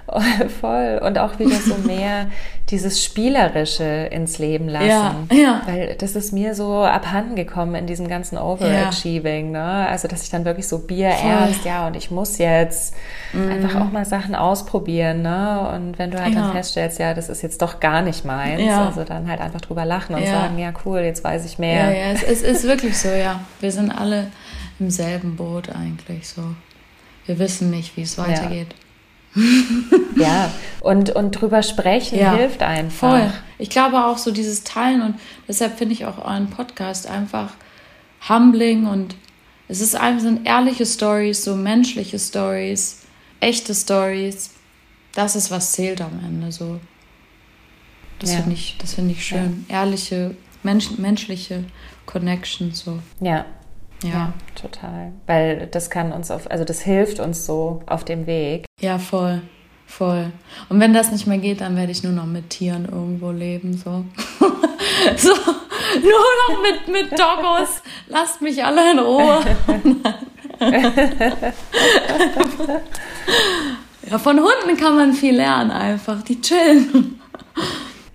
[0.61, 1.01] Voll.
[1.05, 2.29] Und auch wieder so mehr
[2.71, 5.29] dieses Spielerische ins Leben lassen.
[5.31, 5.63] Ja, ja.
[5.67, 9.55] Weil das ist mir so abhanden gekommen in diesem ganzen Overachieving.
[9.55, 9.83] Ja.
[9.83, 9.89] Ne?
[9.89, 12.95] Also, dass ich dann wirklich so Bier ernst, ja, und ich muss jetzt
[13.33, 13.51] mhm.
[13.51, 15.23] einfach auch mal Sachen ausprobieren.
[15.23, 15.71] Ne?
[15.75, 16.43] Und wenn du halt ja.
[16.43, 18.87] dann feststellst, ja, das ist jetzt doch gar nicht meins, ja.
[18.87, 21.91] also dann halt einfach drüber lachen und sagen, ja, cool, jetzt weiß ich mehr.
[21.91, 23.41] Ja, ja, es, es ist wirklich so, ja.
[23.61, 24.27] Wir sind alle
[24.79, 26.43] im selben Boot eigentlich so.
[27.27, 28.75] Wir wissen nicht, wie es weitergeht.
[30.17, 30.51] ja,
[30.81, 33.11] und, und drüber sprechen ja, hilft einfach.
[33.11, 33.33] Voll.
[33.59, 35.15] Ich glaube auch so dieses Teilen und
[35.47, 37.53] deshalb finde ich auch euren Podcast einfach
[38.29, 39.15] humbling und
[39.69, 43.03] es ist einfach sind ehrliche Stories, so menschliche Stories,
[43.41, 44.51] echte Stories.
[45.15, 46.81] Das ist was zählt am Ende so.
[48.19, 48.39] Das ja.
[48.39, 49.67] finde ich, das finde ich schön.
[49.69, 49.83] Ja.
[49.83, 51.65] Ehrliche, mensch, menschliche
[52.07, 52.99] Connections so.
[53.21, 53.45] Ja,
[54.03, 54.09] ja.
[54.11, 54.33] ja.
[54.55, 55.13] total.
[55.27, 58.67] Weil das kann uns auf, also das hilft uns so auf dem Weg.
[58.81, 59.43] Ja, voll.
[59.87, 60.33] Voll.
[60.69, 63.77] Und wenn das nicht mehr geht, dann werde ich nur noch mit Tieren irgendwo leben,
[63.77, 64.05] so.
[65.17, 67.83] so, nur noch mit, mit Doggos.
[68.07, 69.41] Lasst mich alle in Ruhe.
[74.11, 76.23] ja, von Hunden kann man viel lernen einfach.
[76.23, 77.19] Die chillen.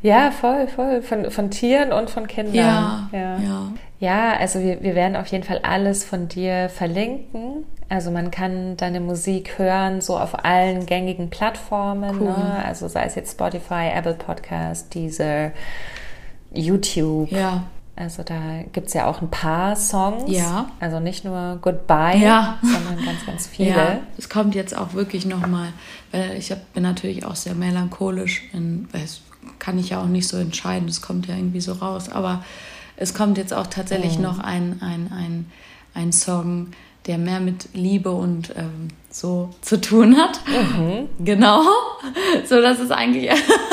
[0.04, 1.01] Ja, voll, voll.
[1.01, 2.54] Von, von Tieren und von Kindern.
[2.54, 3.38] Ja, ja.
[3.39, 3.74] ja.
[3.99, 7.64] Ja, also wir, wir werden auf jeden Fall alles von dir verlinken.
[7.88, 12.20] Also man kann deine Musik hören, so auf allen gängigen Plattformen.
[12.20, 12.28] Cool.
[12.28, 12.66] Ne?
[12.66, 15.51] Also sei es jetzt Spotify, Apple Podcast, Deezer,
[16.54, 17.32] YouTube.
[17.32, 17.64] Ja.
[17.95, 20.24] Also da gibt es ja auch ein paar Songs.
[20.28, 20.70] Ja.
[20.82, 22.58] Also nicht nur Goodbye, ja.
[22.62, 23.70] sondern ganz, ganz viele.
[23.70, 25.70] Ja, es kommt jetzt auch wirklich nochmal,
[26.12, 28.49] weil ich hab, bin natürlich auch sehr melancholisch.
[28.51, 29.22] In, das
[29.60, 32.10] kann ich ja auch nicht so entscheiden, das kommt ja irgendwie so raus.
[32.10, 32.43] Aber
[32.95, 34.24] es kommt jetzt auch tatsächlich mhm.
[34.24, 35.51] noch ein, ein, ein,
[35.93, 36.68] ein Song,
[37.06, 40.39] der mehr mit Liebe und ähm, so zu tun hat.
[40.47, 41.10] Mhm.
[41.26, 41.64] Genau.
[42.47, 43.30] So, das ist eigentlich,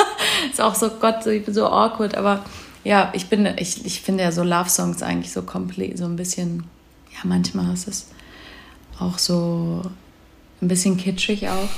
[0.51, 2.43] ist auch so Gott, so, ich bin so awkward, aber
[2.83, 6.63] ja, ich bin, ich, ich finde ja so Love-Songs eigentlich so komplett, so ein bisschen,
[7.11, 8.07] ja, manchmal ist es
[8.99, 9.81] auch so
[10.61, 11.69] ein bisschen kitschig auch.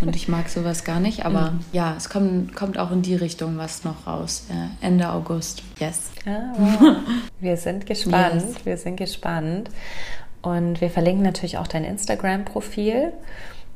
[0.00, 1.60] Und ich mag sowas gar nicht, aber mhm.
[1.72, 4.46] ja, es kommt, kommt auch in die Richtung was noch raus.
[4.50, 5.62] Äh, Ende August.
[5.78, 6.10] Yes.
[6.26, 6.96] Ah, wow.
[7.40, 8.42] Wir sind gespannt.
[8.42, 8.66] Yes.
[8.66, 9.70] Wir sind gespannt.
[10.42, 13.12] Und wir verlinken natürlich auch dein Instagram-Profil.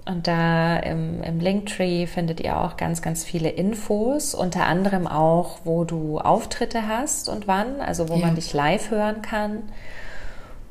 [0.06, 5.58] Und da im, im, Linktree findet ihr auch ganz, ganz viele Infos, unter anderem auch,
[5.64, 8.26] wo du Auftritte hast und wann, also wo ja.
[8.26, 9.62] man dich live hören kann.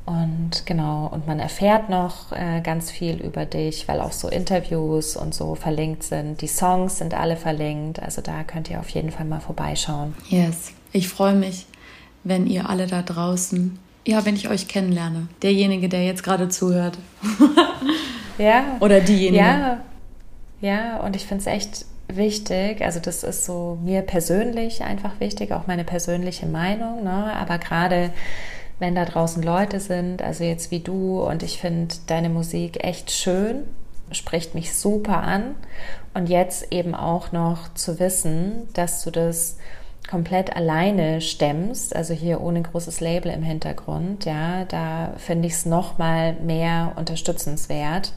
[0.10, 5.16] Und genau, und man erfährt noch äh, ganz viel über dich, weil auch so Interviews
[5.16, 6.42] und so verlinkt sind.
[6.42, 10.16] Die Songs sind alle verlinkt, also da könnt ihr auf jeden Fall mal vorbeischauen.
[10.28, 11.68] Yes, ich freue mich,
[12.24, 15.28] wenn ihr alle da draußen, ja, wenn ich euch kennenlerne.
[15.44, 16.98] Derjenige, der jetzt gerade zuhört.
[18.40, 18.78] ja.
[18.80, 19.44] Oder diejenige.
[19.44, 19.82] Ja,
[20.60, 25.52] ja, und ich finde es echt wichtig, also das ist so mir persönlich einfach wichtig,
[25.52, 27.32] auch meine persönliche Meinung, ne?
[27.36, 28.10] aber gerade
[28.80, 33.12] wenn da draußen Leute sind, also jetzt wie du und ich finde deine Musik echt
[33.12, 33.64] schön,
[34.12, 35.56] spricht mich super an
[36.14, 39.58] und jetzt eben auch noch zu wissen, dass du das
[40.10, 45.66] komplett alleine stemmst, also hier ohne großes Label im Hintergrund, ja, da finde ich es
[45.66, 48.14] noch mal mehr unterstützenswert.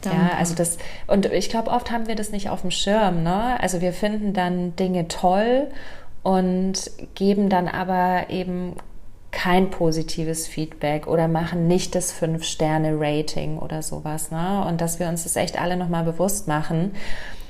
[0.00, 0.18] Danke.
[0.18, 3.60] Ja, also das und ich glaube, oft haben wir das nicht auf dem Schirm, ne?
[3.60, 5.68] Also wir finden dann Dinge toll
[6.22, 8.74] und geben dann aber eben
[9.30, 14.30] kein positives Feedback oder machen nicht das Fünf-Sterne-Rating oder sowas.
[14.30, 14.64] Ne?
[14.66, 16.92] Und dass wir uns das echt alle nochmal bewusst machen,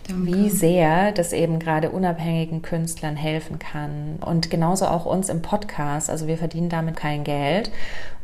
[0.08, 0.26] Danke.
[0.26, 4.18] wie sehr das eben gerade unabhängigen Künstlern helfen kann.
[4.24, 6.10] Und genauso auch uns im Podcast.
[6.10, 7.70] Also wir verdienen damit kein Geld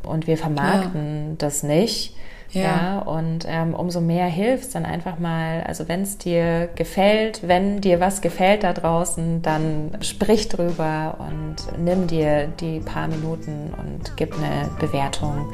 [0.03, 1.35] und wir vermarkten ja.
[1.39, 2.17] das nicht.
[2.55, 2.63] Ja.
[2.63, 7.81] ja und ähm, umso mehr hilft dann einfach mal, also wenn es dir gefällt, wenn
[7.81, 14.17] dir was gefällt da draußen, dann sprich drüber und nimm dir die paar Minuten und
[14.17, 15.53] gib eine Bewertung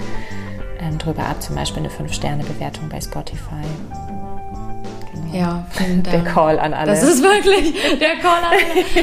[0.81, 3.63] ähm, drüber ab, zum Beispiel eine 5-Sterne-Bewertung bei Spotify.
[5.13, 5.35] Genau.
[5.35, 6.25] Ja, vielen Dank.
[6.25, 6.91] Der Call an alle.
[6.91, 8.53] Das ist wirklich der Call an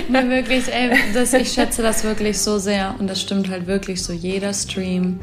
[0.09, 0.29] alle.
[0.29, 4.13] wirklich, ey, das, ich schätze das wirklich so sehr und das stimmt halt wirklich so.
[4.13, 5.19] Jeder Stream,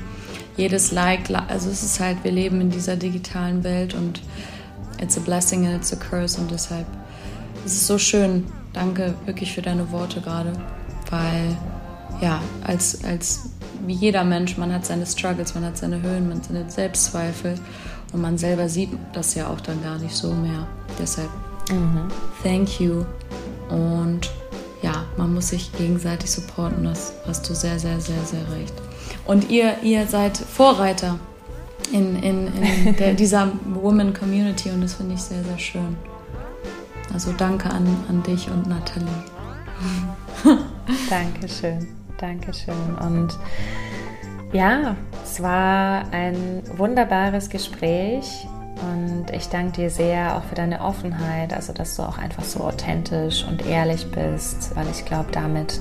[0.57, 4.23] jedes Like, also es ist halt, wir leben in dieser digitalen Welt und
[5.01, 6.87] it's a blessing and it's a curse und deshalb
[7.65, 8.47] ist es so schön.
[8.73, 10.53] Danke wirklich für deine Worte gerade,
[11.11, 11.57] weil
[12.21, 13.51] ja, als, als
[13.87, 17.55] wie jeder Mensch, man hat seine Struggles, man hat seine Höhen, man hat seine Selbstzweifel
[18.13, 20.67] und man selber sieht das ja auch dann gar nicht so mehr.
[20.99, 21.31] Deshalb,
[21.71, 22.09] mhm.
[22.43, 23.05] thank you
[23.69, 24.31] und
[24.83, 28.75] ja, man muss sich gegenseitig supporten, das hast du sehr, sehr, sehr, sehr recht.
[29.27, 31.19] Und ihr, ihr seid Vorreiter
[31.93, 32.49] in, in,
[32.87, 35.97] in der, dieser Woman Community und das finde ich sehr, sehr schön.
[37.13, 39.09] Also danke an, an dich und Nathalie.
[41.09, 41.87] Dankeschön,
[42.19, 42.97] Dankeschön.
[43.01, 43.39] Und
[44.53, 48.47] ja, es war ein wunderbares Gespräch
[48.83, 52.61] und ich danke dir sehr auch für deine Offenheit, also dass du auch einfach so
[52.61, 55.81] authentisch und ehrlich bist, weil ich glaube, damit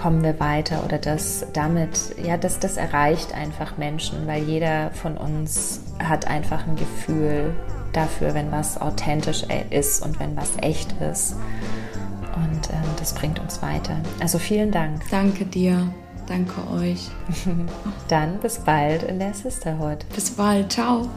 [0.00, 5.16] kommen wir weiter oder das damit, ja, das, das erreicht einfach Menschen, weil jeder von
[5.16, 7.54] uns hat einfach ein Gefühl
[7.92, 11.36] dafür, wenn was authentisch ist und wenn was echt ist.
[12.36, 13.96] Und ähm, das bringt uns weiter.
[14.20, 15.02] Also vielen Dank.
[15.10, 15.92] Danke dir.
[16.26, 17.10] Danke euch.
[18.08, 20.06] Dann bis bald in der Sisterhood.
[20.14, 20.72] Bis bald.
[20.72, 21.08] Ciao.